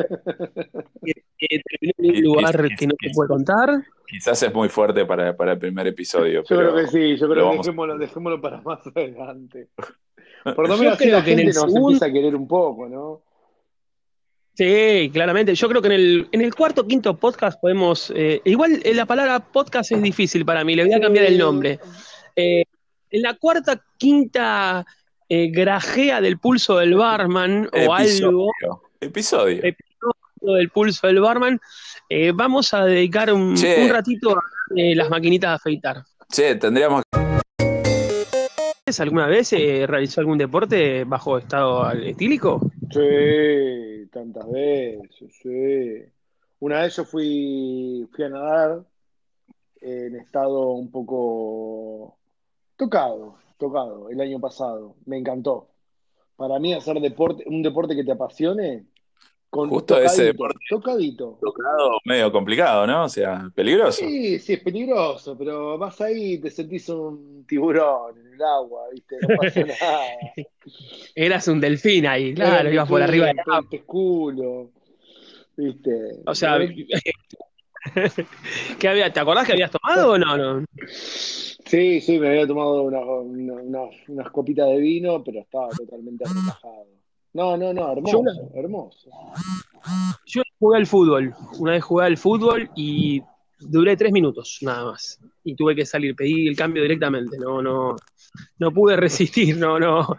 [1.45, 1.61] Eh,
[1.99, 3.83] en un lugar que no se puede contar.
[4.07, 6.41] Quizás es muy fuerte para, el primer episodio.
[6.47, 9.67] Yo creo que sí, yo creo que dejémoslo, dejémoslo, para más adelante.
[10.43, 13.23] Por lo menos la gente nos empieza a querer un poco, ¿no?
[14.53, 15.53] Sí, claramente.
[15.53, 18.13] Yo creo que en el, en el cuarto quinto podcast podemos.
[18.15, 21.37] Eh, igual eh, la palabra podcast es difícil para mí, le voy a cambiar el
[21.37, 21.79] nombre.
[23.13, 24.85] En la cuarta, quinta
[25.29, 28.51] grajea del pulso del barman o algo.
[28.99, 29.63] Episodio.
[29.63, 31.59] Episodio del pulso del barman.
[32.09, 33.55] Eh, vamos a dedicar un,
[33.89, 34.41] ratito a
[34.75, 36.03] eh, las maquinitas de afeitar.
[36.29, 37.03] Sí, tendríamos
[38.99, 42.71] ¿Alguna vez eh, realizó algún deporte bajo estado etílico?
[42.91, 46.03] Sí, tantas veces, sí.
[46.59, 48.83] Una vez yo fui, fui a nadar
[49.81, 52.17] en estado un poco
[52.83, 54.95] tocado, tocado, el año pasado.
[55.05, 55.69] Me encantó.
[56.35, 58.85] Para mí hacer deporte, un deporte que te apasione,
[59.53, 60.57] Justo ese deporte.
[60.67, 61.37] Tocadito.
[61.39, 63.03] Tocado medio complicado, ¿no?
[63.03, 63.99] O sea, peligroso.
[63.99, 68.85] Sí, sí, es peligroso, pero vas ahí y te sentís un tiburón en el agua,
[68.91, 69.15] ¿viste?
[69.21, 70.05] No pasa nada.
[71.13, 73.61] Eras un delfín ahí, claro, ibas por arriba del agua.
[73.85, 74.71] culo.
[75.55, 76.21] ¿Viste?
[76.25, 76.57] O sea,
[78.79, 80.37] ¿qué había, ¿te acordás que habías tomado o no?
[80.37, 80.65] no?
[80.87, 86.87] Sí, sí, me había tomado unas copitas de vino, pero estaba totalmente relajado.
[87.33, 89.09] No, no, no, hermoso, hermoso.
[90.25, 93.23] Yo jugué al fútbol, una vez jugué al fútbol y
[93.69, 95.19] duré tres minutos nada más.
[95.43, 97.95] Y tuve que salir, pedí el cambio directamente, no, no,
[98.59, 100.17] no pude resistir, no, no,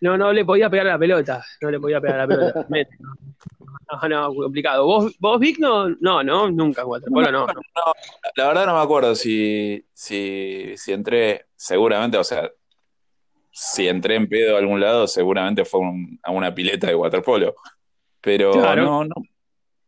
[0.00, 2.66] no, no le podía pegar la pelota, no le podía pegar la pelota.
[4.02, 4.86] No, no, complicado.
[4.86, 7.62] ¿Vos, vos Vic, no, no, no, nunca waterpolo, no, no.
[8.34, 12.50] La verdad no me acuerdo si, si, si entré, seguramente, o sea,
[13.52, 15.80] si entré en pedo a algún lado, seguramente fue
[16.22, 17.54] a una pileta de waterpolo.
[18.20, 19.14] Pero no, no,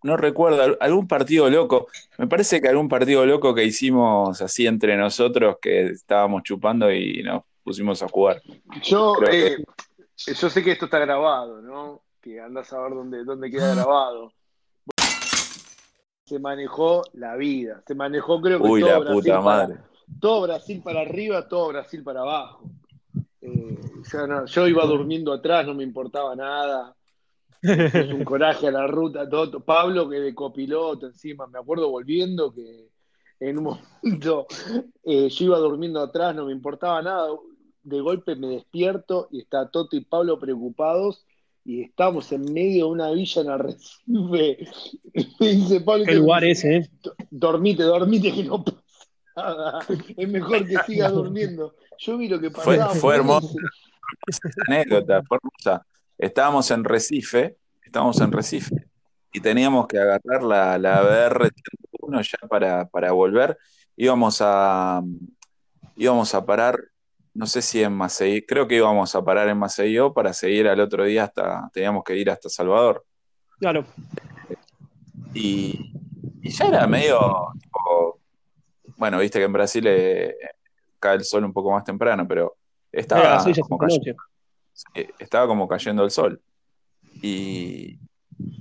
[0.06, 1.88] no recuerdo, algún partido loco.
[2.16, 7.22] Me parece que algún partido loco que hicimos así entre nosotros, que estábamos chupando y
[7.22, 8.40] nos pusimos a jugar.
[8.82, 9.62] Yo, eh,
[10.16, 12.02] yo sé que esto está grabado, ¿no?
[12.22, 14.32] Que andas a ver dónde, dónde queda grabado.
[16.24, 19.76] Se manejó la vida, se manejó creo que Uy, todo la Brasil puta madre.
[20.20, 22.70] todo Brasil para arriba, todo Brasil para abajo.
[23.40, 23.78] Eh,
[24.46, 26.96] yo iba durmiendo atrás, no me importaba nada
[27.62, 29.60] es un coraje a la ruta, todo.
[29.60, 32.88] Pablo que de copiloto encima, me acuerdo volviendo que
[33.40, 33.64] en un
[34.02, 34.46] momento
[35.04, 37.28] eh, yo iba durmiendo atrás, no me importaba nada,
[37.82, 41.24] de golpe me despierto y está Toto y Pablo preocupados
[41.64, 44.68] y estamos en medio de una villa en Arrecife.
[45.40, 46.76] Me dice Pablo, ¿Qué lugar ese?
[46.76, 46.90] Eh?
[47.28, 48.78] Dormite, dormite que no pasa
[49.34, 49.80] nada.
[50.16, 51.74] Es mejor que siga durmiendo.
[51.98, 52.90] Yo vi lo que pasaba.
[52.90, 53.48] Fue, fue hermosa
[54.68, 55.84] anécdota, fue hermosa
[56.18, 58.86] estábamos en Recife, estábamos en Recife,
[59.32, 63.58] y teníamos que agarrar la, la BR-101 ya para, para, volver.
[63.96, 65.02] Íbamos a,
[65.94, 66.80] íbamos a parar,
[67.34, 70.80] no sé si en Maceió, creo que íbamos a parar en Maceió para seguir al
[70.80, 73.04] otro día hasta, teníamos que ir hasta Salvador.
[73.58, 73.84] Claro.
[75.34, 75.92] Y,
[76.42, 77.18] ya era medio,
[78.96, 80.34] bueno, viste que en Brasil eh,
[80.98, 82.56] cae el sol un poco más temprano, pero
[82.90, 83.44] estaba
[85.18, 86.40] estaba como cayendo el sol.
[87.22, 87.98] Y,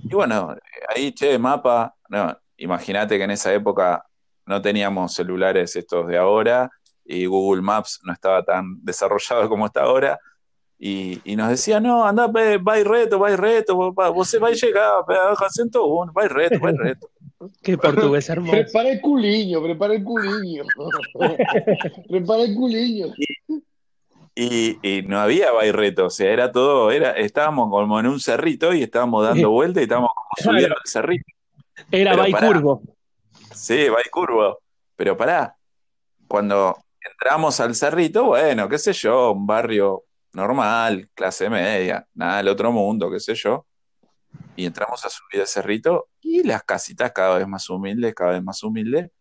[0.04, 0.56] bueno,
[0.88, 4.06] ahí, che, mapa, no, imagínate que en esa época
[4.45, 6.69] no teníamos celulares estos de ahora
[7.04, 10.19] y Google Maps no estaba tan desarrollado como está ahora.
[10.78, 15.17] Y, nos decía, no, anda, vai reto, vai reto, vos vais llegar, vai
[16.13, 17.10] vai reto, vai reto.
[17.63, 18.54] Qué portugués hermoso.
[18.54, 20.63] Prepara el culiño, prepara el culiño.
[22.10, 23.08] prepara el culiño.
[23.17, 23.63] Y,
[25.08, 29.26] no había bairreto, o sea, era todo, era, estábamos como en un cerrito y estábamos
[29.26, 31.26] dando vuelta y estábamos como subiendo el cerrito.
[31.91, 32.82] Era curvo
[33.54, 34.60] Sí, curvo
[34.95, 35.56] Pero pará,
[36.28, 42.50] cuando entramos al cerrito, bueno, qué sé yo, un barrio normal, clase media, nada del
[42.50, 43.65] otro mundo, qué sé yo.
[44.58, 48.43] Y entramos a subir el cerrito y las casitas cada vez más humildes, cada vez
[48.43, 49.12] más humildes,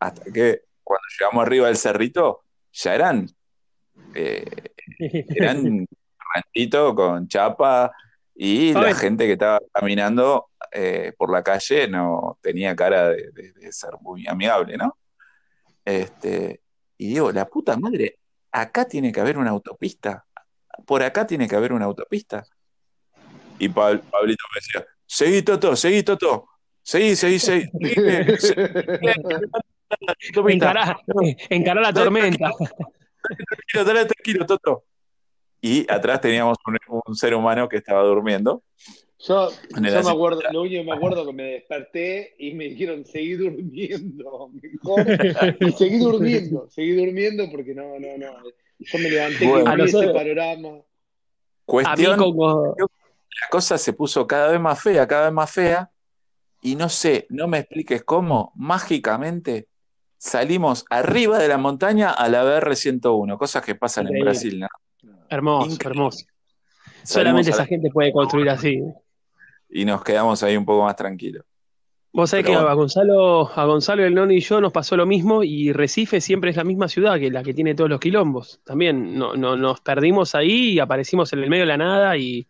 [0.00, 3.28] hasta que cuando llegamos arriba del cerrito ya eran
[4.14, 4.44] eh,
[4.98, 5.86] eran
[6.34, 7.92] ranchito con chapa
[8.34, 13.92] y la gente que estaba caminando eh, por la calle no tenía cara de, ser
[14.00, 14.96] muy amigable, ¿no?
[15.84, 16.60] Este,
[16.98, 18.18] y digo, la puta madre,
[18.52, 20.26] acá tiene que haber una autopista,
[20.84, 22.44] por acá tiene que haber una autopista.
[23.58, 26.48] Y Pablito me decía, seguí Toto, seguí Toto,
[26.82, 27.70] seguí, seguí, seguí.
[31.48, 32.50] encará la tormenta
[33.26, 34.84] tranquilo, dale tranquilo, Toto.
[35.60, 36.58] Y atrás teníamos
[37.06, 38.62] un, ser humano que estaba durmiendo.
[39.18, 43.34] Yo, me acuerdo, lo único que me acuerdo que me desperté y me dijeron, seguí
[43.34, 45.06] durmiendo, mejor.
[45.60, 48.32] y seguí durmiendo, seguí durmiendo porque no, no, no.
[48.78, 50.82] Yo me levanté bueno, y ese panorama.
[51.64, 55.90] Cuestión, la cosa se puso cada vez más fea, cada vez más fea.
[56.62, 59.68] Y no sé, no me expliques cómo, mágicamente
[60.26, 64.68] salimos arriba de la montaña a la BR-101, cosas que pasan en Brasil, ¿no?
[65.28, 66.26] Hermoso, hermoso.
[67.02, 68.82] Solamente esa gente puede construir así.
[69.68, 71.44] Y nos quedamos ahí un poco más tranquilos.
[72.12, 75.42] Vos sabés que a Gonzalo, a Gonzalo, el Noni y yo nos pasó lo mismo
[75.42, 78.60] y Recife siempre es la misma ciudad que la que tiene todos los quilombos.
[78.64, 82.46] También no, nos perdimos ahí y aparecimos en el medio de la nada y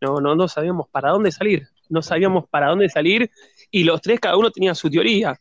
[0.00, 1.68] no, no, no sabíamos para dónde salir.
[1.90, 3.30] No sabíamos para dónde salir
[3.70, 5.38] y los tres cada uno tenía su teoría.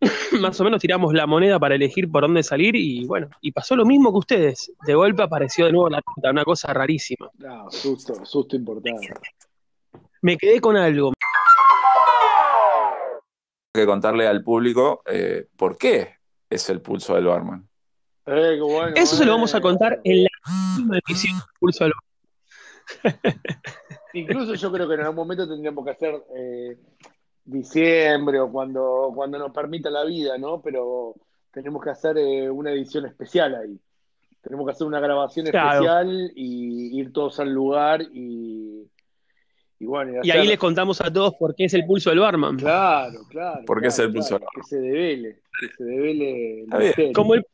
[0.40, 3.76] más o menos tiramos la moneda para elegir por dónde salir y bueno, y pasó
[3.76, 4.72] lo mismo que ustedes.
[4.86, 7.30] De golpe apareció de nuevo la puta, una cosa rarísima.
[7.38, 9.12] No, susto, susto importante.
[10.22, 11.12] Me quedé con algo.
[13.72, 16.14] que contarle al público eh, por qué
[16.48, 17.68] es el pulso del barman.
[18.26, 18.58] Eh,
[18.94, 20.30] Eso se lo vamos a contar en la
[20.72, 21.92] última edición del pulso del
[23.04, 23.40] barman.
[24.14, 26.78] Incluso yo creo que en algún momento tendríamos que hacer eh,
[27.46, 30.60] diciembre o cuando, cuando nos permita la vida, ¿no?
[30.60, 31.14] Pero
[31.52, 33.80] tenemos que hacer eh, una edición especial ahí.
[34.42, 38.88] Tenemos que hacer una grabación especial y ir todos al lugar y,
[39.78, 40.20] y bueno.
[40.22, 42.56] Y, ahí les contamos a todos por qué es el pulso del barman.
[42.56, 43.64] Claro, claro.
[43.64, 44.62] ¿Por qué es el pulso del barman?
[44.62, 47.12] Que se devele, que se devele.
[47.12, 47.44] Como el,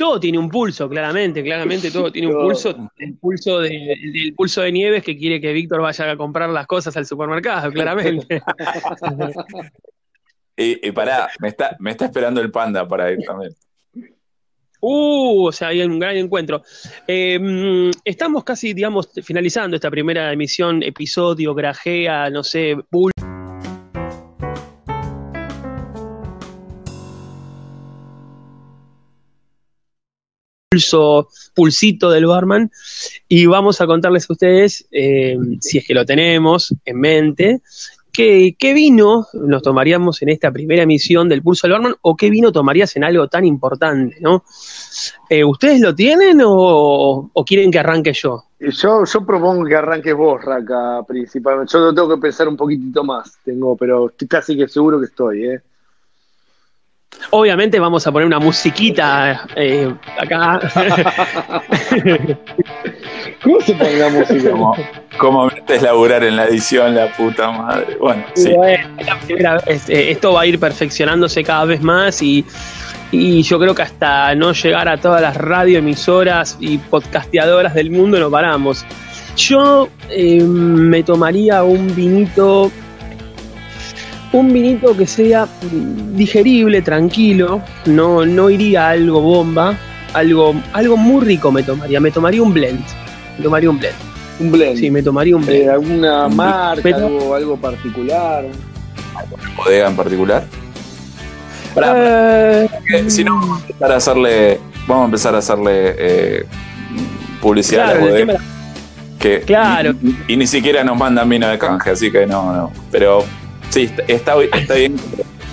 [0.00, 2.90] todo tiene un pulso, claramente, claramente todo tiene un pulso.
[2.96, 6.66] El pulso de, el pulso de Nieves que quiere que Víctor vaya a comprar las
[6.66, 8.40] cosas al supermercado, claramente.
[10.56, 13.52] y, pará, me está, me está esperando el panda para ir también.
[14.80, 16.62] Uh, o sea, hay un gran encuentro.
[17.06, 23.29] Em, estamos casi, digamos, finalizando esta primera emisión, episodio, grajea, no sé, pulso.
[30.80, 32.70] Pulso, pulsito del barman
[33.28, 37.60] y vamos a contarles a ustedes, eh, si es que lo tenemos en mente,
[38.12, 42.50] ¿qué, vino nos tomaríamos en esta primera emisión del pulso del barman o qué vino
[42.50, 44.44] tomarías en algo tan importante, ¿no?
[45.28, 48.44] Eh, ¿Ustedes lo tienen o, quieren que arranque yo?
[48.58, 51.72] Yo, yo propongo que arranques vos, Raca, principalmente.
[51.72, 55.44] Yo lo tengo que pensar un poquitito más, tengo, pero casi que seguro que estoy,
[55.46, 55.60] ¿eh?
[57.30, 60.60] Obviamente vamos a poner una musiquita eh, acá.
[63.42, 64.50] ¿Cómo se pone la música?
[65.18, 67.96] ¿Cómo, metes laburar en la edición, la puta madre?
[68.00, 68.50] Bueno, sí.
[68.50, 72.44] Eh, esto va a ir perfeccionándose cada vez más y,
[73.12, 78.30] yo creo que hasta no llegar a todas las radioemisoras y podcasteadoras del mundo no
[78.30, 78.84] paramos.
[79.36, 82.70] Yo eh, me tomaría un vinito
[84.32, 85.48] un vinito que sea
[86.14, 89.76] digerible, tranquilo, no, no iría a algo bomba,
[90.14, 92.84] algo, algo muy rico me tomaría, me tomaría un blend,
[93.36, 93.96] me tomaría un blend.
[94.38, 94.78] Un blend.
[94.78, 95.62] Sí, me tomaría un blend.
[95.62, 98.46] Eh, ¿Alguna marca, algo, algo particular?
[99.14, 100.44] ¿Alguna bodega en particular?
[101.76, 102.68] Eh,
[103.08, 106.46] si no, vamos a empezar a hacerle, vamos a empezar a hacerle eh,
[107.40, 108.38] publicidad a la bodega.
[109.18, 109.94] Que, claro.
[110.26, 112.72] Y, ni siquiera nos mandan vino de canje, así que no, no.
[112.90, 113.24] Pero
[113.70, 114.96] Sí, está, bien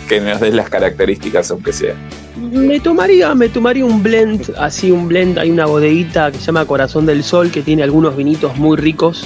[0.07, 1.93] que nos des las características, aunque sea.
[2.37, 6.65] Me tomaría, me tomaría un blend, así un blend, hay una bodeguita que se llama
[6.65, 9.25] Corazón del Sol, que tiene algunos vinitos muy ricos.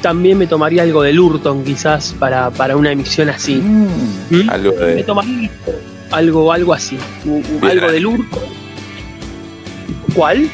[0.00, 3.56] También me tomaría algo de Lurton, quizás, para, una emisión así.
[3.56, 3.86] Mm,
[4.30, 4.50] ¿Mm?
[4.50, 4.94] Algo de...
[4.96, 5.50] Me tomaría
[6.10, 6.98] algo, algo así.
[7.62, 8.42] Algo de Lurton.
[10.14, 10.48] ¿Cuál?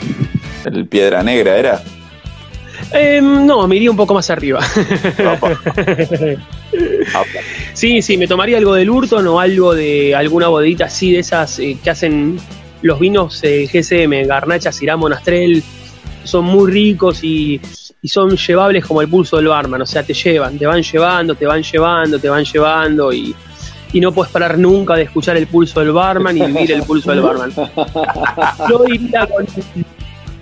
[0.64, 1.82] El Piedra Negra era.
[2.93, 4.61] Em, no, me iría un poco más arriba.
[7.74, 11.58] sí, sí, me tomaría algo del Hurton o algo de alguna bodita así de esas
[11.58, 12.38] eh, que hacen
[12.82, 15.62] los vinos eh, GSM, Garnacha, Sirá, Monastrel.
[16.24, 17.60] Son muy ricos y,
[18.04, 19.82] son llevables como el pulso del barman.
[19.82, 23.34] O sea, te llevan, te van llevando, te van llevando, te van llevando y,
[23.94, 27.20] no puedes parar nunca de escuchar el pulso del barman y vivir el pulso del
[27.20, 27.52] barman.
[28.68, 29.46] Yo iría con,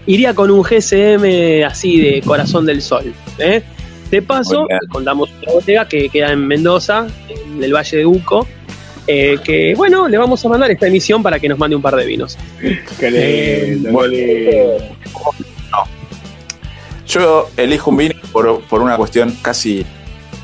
[0.07, 3.13] iría con un GSM así de Corazón del Sol.
[3.39, 3.63] ¿eh?
[4.11, 8.47] De paso, contamos una bodega que queda en Mendoza, en el Valle de Uco,
[9.07, 11.97] eh, que bueno, le vamos a mandar esta emisión para que nos mande un par
[11.97, 12.37] de vinos.
[12.61, 13.79] Qué eh,
[17.07, 19.87] Yo elijo un vino por, una cuestión casi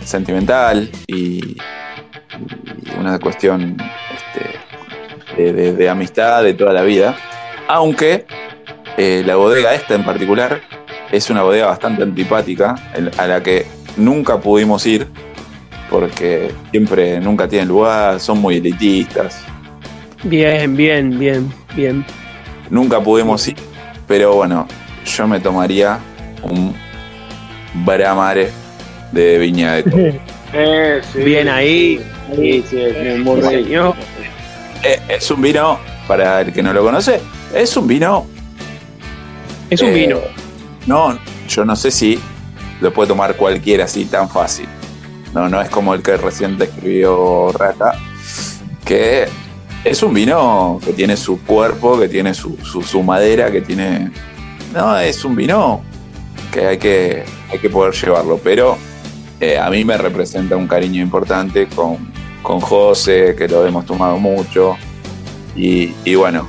[0.03, 1.57] sentimental y,
[2.99, 3.77] una cuestión
[5.37, 7.17] este, de, amistad de toda la vida.
[7.69, 8.25] Aunque
[8.97, 10.63] eh, la bodega esta en particular
[11.13, 12.75] es una bodega bastante antipática
[13.17, 15.07] a la que nunca pudimos ir
[15.91, 19.45] porque siempre nunca tienen lugar, son muy elitistas.
[20.25, 22.05] Bien, bien, bien, bien.
[22.71, 23.57] Nunca pudimos ir,
[24.09, 24.67] pero bueno,
[25.05, 25.99] yo me tomaría
[26.43, 26.75] un
[27.85, 28.51] Bramare
[29.13, 30.21] de Viña de
[30.53, 32.01] eh, bien ahí.
[32.35, 33.23] Sí, sí, eh,
[35.09, 35.79] es un vino,
[36.09, 37.21] para el que no lo conoce,
[37.55, 38.27] es un vino.
[39.71, 40.19] Es un vino
[40.87, 41.19] no,
[41.49, 42.19] yo no sé si
[42.81, 44.69] lo puede tomar cualquiera así tan fácil.
[45.33, 47.99] No, no es como el que recién escribió Rata,
[48.85, 49.27] que
[49.83, 52.57] es un vino que tiene su cuerpo, que tiene su,
[53.03, 54.13] madera, que tiene.
[54.73, 55.83] No, es un vino
[56.53, 58.77] que hay que, hay que poder llevarlo, pero
[59.41, 62.13] eh, a mí me representa un cariño importante con,
[62.43, 64.77] con José, que lo hemos tomado mucho.
[65.57, 66.49] Y, y bueno,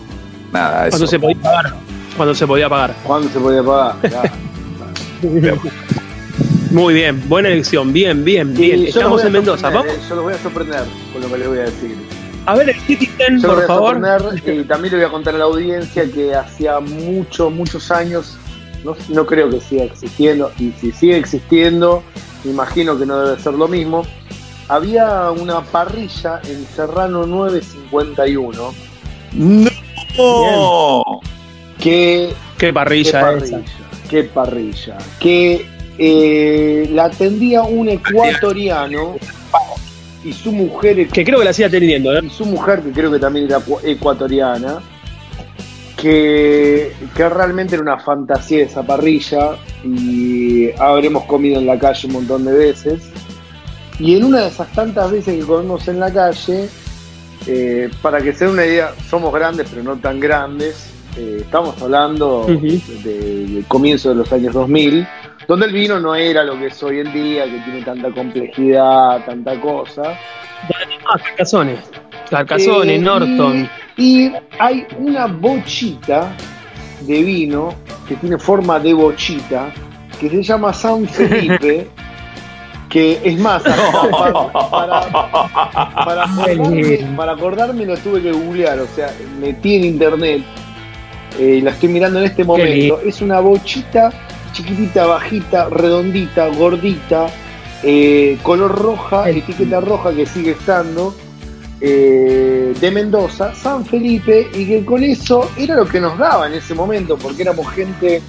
[0.52, 0.90] nada.
[0.90, 1.74] ¿Cuándo se podía pagar?
[2.16, 2.96] Cuando se podía pagar.
[3.04, 4.32] Cuando se podía pagar.
[6.72, 8.86] Muy bien, buena elección, bien, bien, bien.
[8.86, 9.94] Estamos en Mendoza, ¿vamos?
[10.10, 11.96] Yo los voy a sorprender con lo que les voy a decir.
[12.46, 13.98] A ver, el Citizen, por voy favor.
[14.46, 18.38] y también le voy a contar a la audiencia que hacía muchos, muchos años,
[18.84, 22.04] no, no creo que siga existiendo, y si sigue existiendo,
[22.44, 24.06] imagino que no debe ser lo mismo,
[24.68, 28.74] había una parrilla en Serrano 951.
[29.34, 29.70] ¡No!
[30.16, 31.35] Que,
[31.86, 33.62] ¿Qué parrilla, qué esa?
[34.10, 34.98] Qué parrilla.
[35.20, 35.68] Que
[36.00, 39.18] eh, la atendía un ecuatoriano
[40.24, 41.08] y su mujer.
[41.10, 42.22] Que creo que la sigue atendiendo, ¿eh?
[42.24, 44.82] Y su mujer, que creo que también era ecuatoriana.
[45.96, 52.14] Que, que realmente era una fantasía esa parrilla y habremos comido en la calle un
[52.14, 53.12] montón de veces.
[54.00, 56.68] Y en una de esas tantas veces que comemos en la calle,
[57.48, 60.95] eh, para que se den una idea, somos grandes pero no tan grandes.
[61.18, 65.08] Eh, estamos hablando del comienzo de los años 2000,
[65.48, 69.24] donde el vino no era lo que es hoy en día, que tiene tanta complejidad,
[69.26, 70.02] tanta cosa.
[70.12, 71.80] Ah, Carcasones,
[72.30, 73.70] Carcasones, eh, Norton.
[73.98, 76.36] Y, hay una bochita
[77.02, 77.74] de vino
[78.10, 79.72] que tiene forma de bochita,
[80.20, 81.88] que se llama San Felipe.
[82.90, 83.62] que es más,
[86.06, 86.24] para,
[87.34, 90.44] acordarme, lo tuve que googlear, o sea, metí en internet,
[91.40, 94.12] eh, la estoy mirando en este momento, es una bochita
[94.56, 97.28] chiquitita, bajita, redondita, gordita,
[97.84, 101.14] eh, color roja, etiqueta roja que sigue estando,
[101.82, 106.54] eh, de Mendoza, San Felipe, y que con eso era lo que nos daba en
[106.54, 108.22] ese momento, porque éramos gente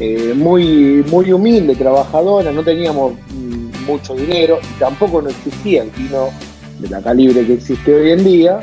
[0.00, 5.90] eh, muy, muy humilde, trabajadora, no teníamos mm, mucho dinero y tampoco no existía el
[5.90, 6.30] vino
[6.78, 8.60] de la calibre que existe hoy en día.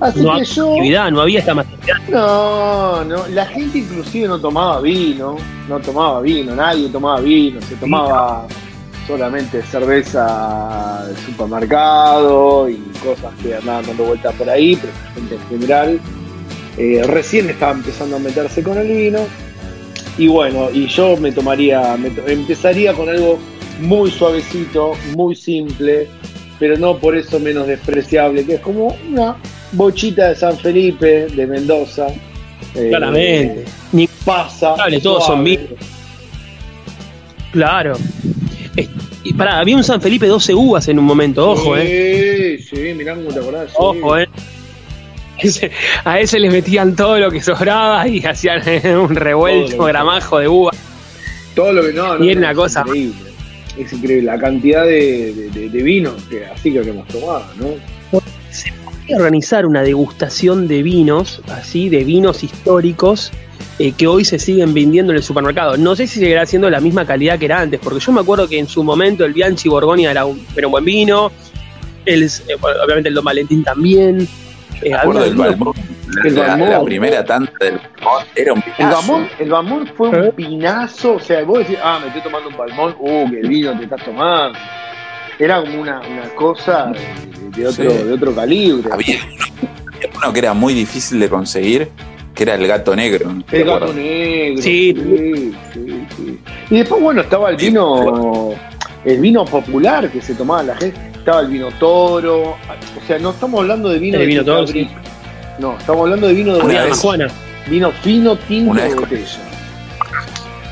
[0.00, 1.10] Así no que yo.
[1.10, 1.96] no había esta masividad.
[2.08, 3.26] No, no.
[3.28, 5.36] La gente inclusive no tomaba vino.
[5.68, 6.54] No tomaba vino.
[6.54, 7.60] Nadie tomaba vino.
[7.62, 8.46] Se tomaba
[9.06, 15.34] solamente cerveza de supermercado y cosas que andaban dando vueltas por ahí, pero la gente
[15.34, 16.00] en general
[16.78, 19.18] eh, recién estaba empezando a meterse con el vino.
[20.16, 23.38] Y bueno, y yo me tomaría, empezaría con algo
[23.80, 26.08] muy suavecito, muy simple,
[26.58, 29.36] pero no por eso menos despreciable, que es como una
[29.72, 32.08] bochita de San Felipe, de Mendoza.
[32.74, 33.64] Eh, Claramente.
[33.92, 34.74] Ni pasa.
[35.02, 35.68] todos son vinos.
[37.52, 37.96] Claro.
[39.22, 42.58] Y pará, había un San Felipe 12 uvas en un momento, ojo, eh.
[42.58, 43.70] Sí, sí, mirá cómo te acordás.
[43.76, 44.28] Ojo, eh.
[46.04, 48.62] a ese les metían todo lo que sobraba y hacían
[48.98, 50.72] un revuelto, gramajo de uva.
[51.54, 52.80] Todo lo que no, no y era una cosa.
[52.86, 53.30] Increíble.
[53.78, 57.99] Es increíble la cantidad de, de, vinos que así que hemos tomado, ¿no?
[59.14, 63.32] Organizar una degustación de vinos, así, de vinos históricos
[63.78, 65.78] eh, que hoy se siguen vendiendo en el supermercado.
[65.78, 68.46] No sé si seguirá siendo la misma calidad que era antes, porque yo me acuerdo
[68.46, 71.32] que en su momento el Bianchi Borgoña era un, buen vino,
[72.04, 74.28] el, eh, obviamente el Don Valentín también.
[74.82, 75.74] Eh, el Balmón,
[76.24, 79.26] la, primera tanta del Balmón era un pinazo.
[79.38, 82.96] El Balmón, fue un pinazo, o sea, vos decís, ah, me estoy tomando un Balmón,
[82.98, 84.58] uh, qué vino te estás tomando.
[85.40, 86.92] Era como una, una cosa
[87.56, 88.90] de, otro, de otro calibre.
[88.92, 89.20] Había
[90.18, 91.88] uno que era muy difícil de conseguir,
[92.34, 93.34] que era el gato negro.
[93.50, 94.60] El gato negro.
[94.60, 94.94] Sí.
[94.94, 95.54] Sí,
[96.14, 96.38] sí.
[96.68, 98.52] Y después, bueno, estaba el vino,
[99.02, 101.00] el vino popular que se tomaba la gente.
[101.14, 102.50] Estaba el vino toro.
[102.50, 104.66] O sea, no estamos hablando de vino de vino toro.
[105.58, 107.28] No, estamos hablando de vino de botella.
[107.66, 109.40] Vino fino, tinto de botella.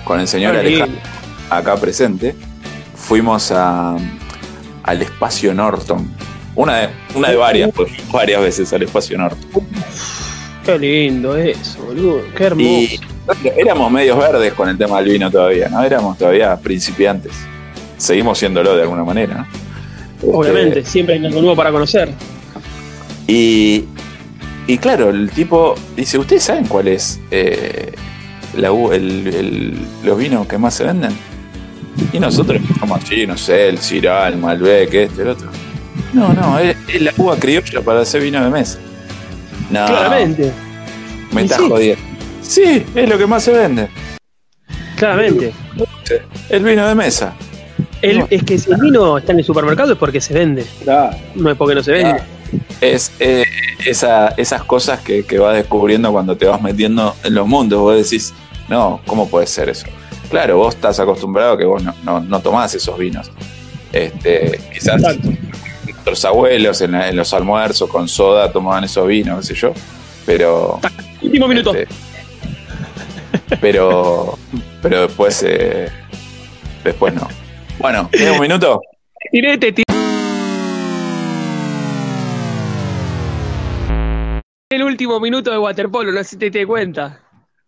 [0.05, 1.01] Con el señor Alejandro,
[1.49, 2.35] acá presente,
[2.95, 3.97] fuimos a,
[4.89, 6.11] al espacio Norton.
[6.55, 9.67] Una de, una de varias, pues, varias veces al espacio Norton.
[10.65, 12.23] Qué lindo eso, boludo.
[12.35, 12.69] Qué hermoso.
[12.69, 13.01] Y
[13.57, 15.83] éramos medios verdes con el tema del vino todavía, ¿no?
[15.85, 17.33] Éramos todavía principiantes.
[17.99, 19.47] Seguimos siéndolo de alguna manera,
[20.23, 22.11] Obviamente, este, siempre hay algo nuevo para conocer.
[23.27, 23.85] Y,
[24.67, 27.93] y claro, el tipo dice, ¿ustedes saben cuál es eh,
[28.57, 31.13] la, el, los vinos que más se venden?
[32.13, 35.49] Y nosotros como así, no sé, el Ciral, el Malbec, este, el otro.
[36.13, 38.79] No, no, es, es la uva criolla para hacer vino de mesa.
[39.71, 39.87] No.
[39.87, 40.53] Claramente.
[41.33, 42.03] Me estás jodiendo.
[42.43, 43.89] Sí, es lo que más se vende.
[44.97, 45.53] Claramente.
[46.49, 47.35] El vino de mesa.
[48.03, 50.67] es que si el vino está en el supermercado es porque se vende.
[50.83, 51.17] Claro.
[51.35, 52.23] No es porque no se vende.
[52.81, 53.45] Es eh,
[53.85, 57.81] esas cosas que, vas descubriendo cuando te vas metiendo en los mundos.
[57.81, 58.33] Vos decís,
[58.69, 59.87] no, ¿cómo puede ser eso?
[60.31, 63.31] Claro, vos estás acostumbrado a que vos no, no, tomás esos vinos.
[63.93, 65.01] Este, quizás
[65.85, 69.73] nuestros abuelos en, los almuerzos con soda tomaban esos vinos, qué sé yo.
[70.27, 70.81] Pero.
[71.23, 71.75] Último minuto.
[71.75, 71.95] Este,
[73.61, 74.39] pero.
[74.83, 75.43] Pero después.
[75.47, 75.89] Eh,
[76.85, 77.27] después no.
[77.79, 78.81] Bueno, ¿tienes un minuto?
[79.31, 79.75] Tirete,
[84.71, 87.21] El último minuto de waterpolo, no sé si te, te cuenta.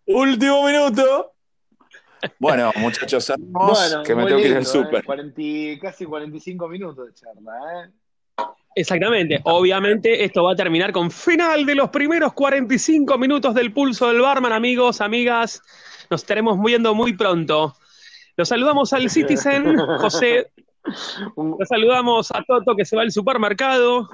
[0.05, 1.30] Último minuto.
[2.39, 5.03] Bueno, muchachos, bueno, que me tengo que ir al súper.
[5.81, 7.53] casi 45 minutos de charla,
[7.85, 7.91] ¿eh?
[8.75, 9.41] Exactamente.
[9.43, 14.21] Obviamente esto va a terminar con final de los primeros 45 minutos del pulso del
[14.21, 15.61] barman, amigos, amigas.
[16.09, 17.75] Nos estaremos viendo muy pronto.
[18.37, 20.51] Los saludamos al Citizen, José.
[21.35, 24.09] Los saludamos a Toto que se va al supermercado.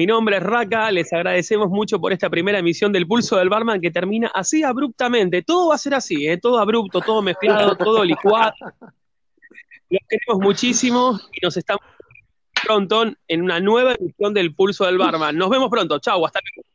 [0.00, 3.82] Mi nombre es Raka, les agradecemos mucho por esta primera emisión del Pulso del Barman
[3.82, 5.42] que termina así abruptamente.
[5.42, 6.38] Todo va a ser así, ¿eh?
[6.38, 8.54] todo abrupto, todo mezclado, todo licuado.
[9.90, 11.82] Los queremos muchísimo y nos estamos
[12.64, 15.36] pronto en una nueva emisión del Pulso del Barman.
[15.36, 15.98] Nos vemos pronto.
[15.98, 16.70] Chau, hasta luego.